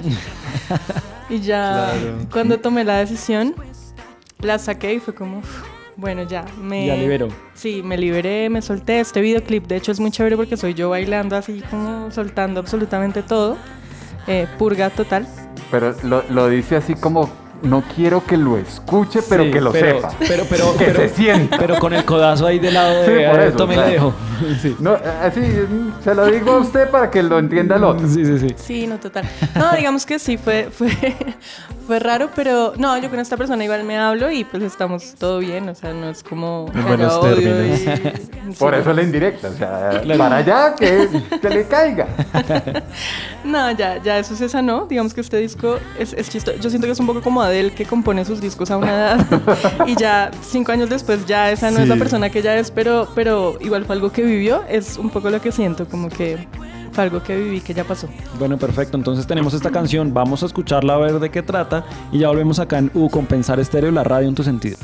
y 1.30 1.40
ya 1.42 1.92
Claro. 1.92 2.18
cuando 2.32 2.60
tomé 2.62 2.86
la 2.86 3.00
decisión, 3.00 3.56
la 4.40 4.58
saqué 4.58 4.94
y 4.94 5.00
fue 5.00 5.14
como, 5.14 5.40
uf, 5.40 5.64
bueno, 5.98 6.24
ya, 6.24 6.46
me... 6.62 6.86
Ya 6.86 6.96
liberó. 6.96 7.28
Sí, 7.54 7.82
me 7.84 7.98
liberé, 7.98 8.50
me 8.50 8.62
solté. 8.62 9.02
Este 9.02 9.20
videoclip, 9.20 9.68
de 9.68 9.76
hecho, 9.76 9.92
es 9.92 10.00
muy 10.00 10.12
chévere 10.12 10.38
porque 10.38 10.56
soy 10.56 10.74
yo 10.76 10.90
bailando 10.92 11.36
así 11.36 11.62
como 11.70 12.10
soltando 12.10 12.62
absolutamente 12.62 13.22
todo. 13.22 13.58
Eh, 14.28 14.48
purga 14.58 14.92
total. 14.92 15.28
Pero 15.72 15.96
lo, 16.04 16.24
lo 16.30 16.50
dice 16.50 16.76
así 16.76 16.96
como, 16.96 17.30
no 17.64 17.84
quiero 17.96 18.26
que 18.26 18.38
lo 18.38 18.58
escuche, 18.58 19.20
pero 19.28 19.44
Sí, 19.44 19.52
que 19.52 19.62
lo 19.62 19.72
pero- 19.72 19.96
sepa. 19.98 20.14
Pero, 20.20 20.44
pero, 20.50 20.78
que 20.78 20.86
pero, 20.86 21.00
se 21.02 21.10
sienta. 21.10 21.58
pero 21.58 21.78
con 21.80 21.94
el 21.94 22.06
codazo 22.06 22.46
ahí 22.48 22.60
del 22.60 22.74
lado 22.74 22.92
de 23.02 23.06
Sí, 23.06 23.12
por 23.12 23.36
"A 23.36 23.38
ver, 23.40 23.48
eso, 23.50 23.58
tome 23.58 23.74
o 23.74 23.78
sea, 23.78 23.86
la 23.86 23.92
dejo. 23.92 24.14
Sí. 24.62 24.76
No, 24.80 24.98
así, 25.22 25.42
se 26.04 26.16
lo 26.16 26.26
digo 26.28 26.52
a 26.54 26.58
usted 26.60 26.90
para 26.90 27.12
que 27.12 27.22
lo 27.22 27.38
entienda 27.40 27.76
el 27.76 27.84
otro. 27.84 28.08
Sí, 28.08 28.26
sí, 28.26 28.40
sí. 28.40 28.48
Sí, 28.56 28.88
no, 28.88 28.98
total. 29.00 29.26
No, 29.56 29.74
digamos 29.76 30.06
que 30.06 30.18
sí, 30.18 30.38
fue, 30.38 30.70
fue, 30.72 30.90
fue 31.88 32.00
raro, 32.00 32.30
pero 32.36 32.72
no, 32.78 32.98
yo 32.98 33.10
con 33.10 33.20
esta 33.20 33.36
persona 33.36 33.62
igual 33.66 33.84
me 33.84 33.98
hablo 33.98 34.32
y 34.32 34.46
pues 34.46 34.64
estamos 34.64 35.16
todo 35.18 35.40
bien, 35.40 35.68
o 35.68 35.76
sea, 35.76 35.92
no 35.94 36.10
es 36.10 36.24
como... 36.24 36.68
En 36.74 36.84
buenos 36.88 37.20
términos. 37.22 37.80
y- 37.82 38.30
Por 38.58 38.74
sí. 38.74 38.82
eso 38.82 38.94
la 38.94 39.04
indirecta, 39.04 39.50
o 39.50 39.54
sea, 39.54 40.00
Claro. 40.02 40.18
para 40.18 40.38
allá 40.38 40.74
que, 40.76 41.08
que 41.42 41.50
le 41.50 41.68
caiga. 41.68 42.08
No, 43.44 43.72
ya, 43.72 44.02
ya 44.02 44.18
eso 44.20 44.36
se 44.36 44.50
sanó. 44.50 44.86
Digamos 44.90 45.14
que 45.14 45.22
este 45.22 45.38
disco 45.38 45.78
es, 46.00 46.14
es 46.14 46.30
chistoso. 46.30 46.58
Yo 46.60 46.70
siento 46.70 46.88
que 46.88 46.94
es 46.94 47.00
un 47.00 47.08
poco 47.08 47.22
como 47.22 47.42
Adele 47.50 47.72
que 47.72 47.86
compone 47.86 48.26
sus 48.26 48.42
discos 48.42 48.72
a 48.72 48.78
una 48.78 48.92
edad 48.92 49.26
y 49.88 49.96
ya 49.96 50.32
cinco 50.42 50.72
años 50.72 50.90
después 50.90 51.26
ya 51.26 51.52
esa 51.52 51.72
no 51.72 51.80
es 51.80 51.88
la 51.88 51.96
persona 51.96 52.30
que 52.30 52.40
ella 52.40 52.58
es, 52.58 52.72
pero, 52.72 53.08
pero 53.14 53.58
igual 53.62 53.86
fue 53.86 53.96
algo 53.96 54.12
que 54.12 54.24
vivió. 54.24 54.64
Es 54.70 54.98
un 54.98 55.10
poco 55.10 55.30
lo 55.30 55.42
que 55.42 55.52
siento, 55.52 55.86
como 55.86 56.10
que 56.10 56.48
fue 56.92 57.04
algo 57.04 57.22
que 57.22 57.36
viví, 57.36 57.62
que 57.62 57.74
ya 57.74 57.84
pasó. 57.84 58.08
Bueno, 58.38 58.58
perfecto. 58.58 58.98
Entonces 58.98 59.28
tenemos 59.28 59.54
esta 59.54 59.72
canción. 59.72 60.14
Vamos 60.14 60.44
a 60.44 60.46
escucharla 60.46 60.96
a 60.96 60.98
ver 60.98 61.20
de 61.20 61.30
qué 61.30 61.42
trata. 61.42 61.86
Y 62.12 62.20
ya 62.20 62.30
volvemos 62.30 62.60
acá 62.60 62.78
en 62.78 62.92
U 62.94 63.10
Compensar 63.10 63.60
Estéreo, 63.60 63.92
la 63.92 64.04
radio 64.04 64.28
en 64.28 64.36
tu 64.36 64.44
sentido. 64.44 64.78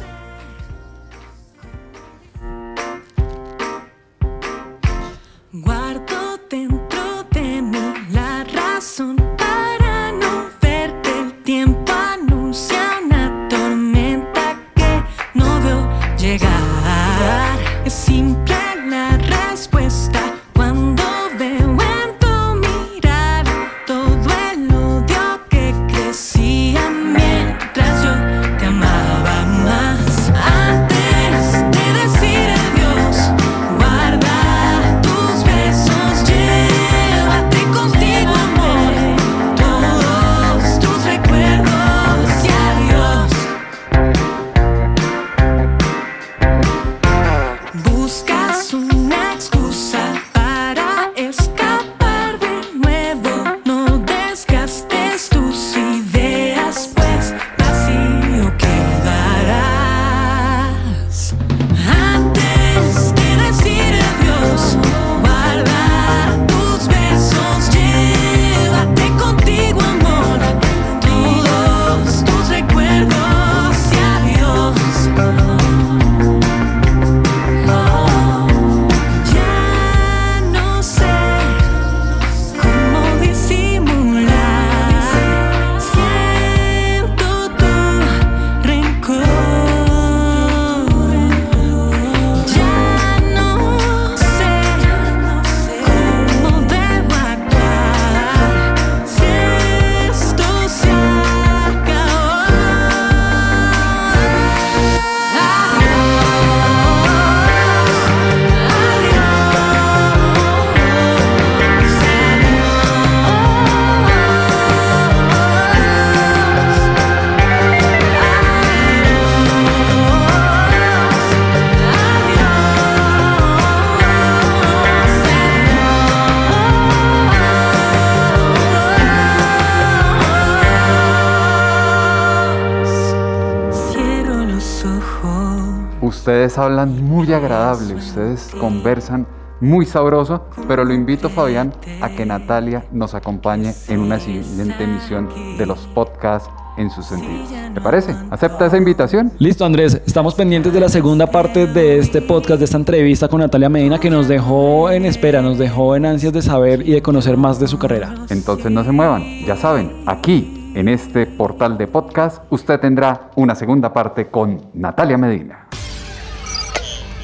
Ustedes 136.26 136.58
hablan 136.58 137.04
muy 137.04 137.32
agradable, 137.32 137.94
ustedes 137.94 138.50
conversan 138.60 139.28
muy 139.62 139.86
sabroso, 139.86 140.46
pero 140.68 140.84
lo 140.84 140.92
invito, 140.92 141.30
Fabián, 141.30 141.72
a 142.02 142.10
que 142.10 142.26
Natalia 142.26 142.84
nos 142.92 143.14
acompañe 143.14 143.76
en 143.90 144.00
una 144.00 144.20
siguiente 144.20 144.86
emisión 144.86 145.30
de 145.56 145.68
los 145.68 145.86
podcasts 145.94 146.50
en 146.78 146.90
sus 146.90 147.06
sentidos. 147.06 147.50
¿Te 147.76 147.80
parece? 147.80 148.16
¿Acepta 148.32 148.66
esa 148.66 148.76
invitación? 148.76 149.34
Listo, 149.38 149.66
Andrés. 149.66 150.02
Estamos 150.08 150.34
pendientes 150.34 150.74
de 150.74 150.80
la 150.80 150.90
segunda 150.90 151.28
parte 151.28 151.68
de 151.68 152.00
este 152.00 152.24
podcast, 152.24 152.58
de 152.58 152.66
esta 152.66 152.78
entrevista 152.78 153.28
con 153.28 153.42
Natalia 153.42 153.70
Medina, 153.70 154.00
que 154.00 154.10
nos 154.10 154.28
dejó 154.28 154.90
en 154.90 155.06
espera, 155.06 155.44
nos 155.44 155.60
dejó 155.60 155.96
en 155.96 156.08
ansias 156.08 156.34
de 156.34 156.42
saber 156.42 156.82
y 156.82 156.94
de 156.94 157.04
conocer 157.04 157.38
más 157.38 157.60
de 157.60 157.68
su 157.68 157.78
carrera. 157.78 158.16
Entonces 158.32 158.72
no 158.72 158.84
se 158.84 158.92
muevan, 158.92 159.46
ya 159.46 159.56
saben, 159.58 160.02
aquí, 160.08 160.72
en 160.74 160.88
este 160.88 161.28
portal 161.28 161.78
de 161.78 161.86
podcast, 161.86 162.42
usted 162.50 162.80
tendrá 162.80 163.30
una 163.36 163.54
segunda 163.54 163.94
parte 163.94 164.26
con 164.26 164.60
Natalia 164.74 165.20
Medina. 165.20 165.68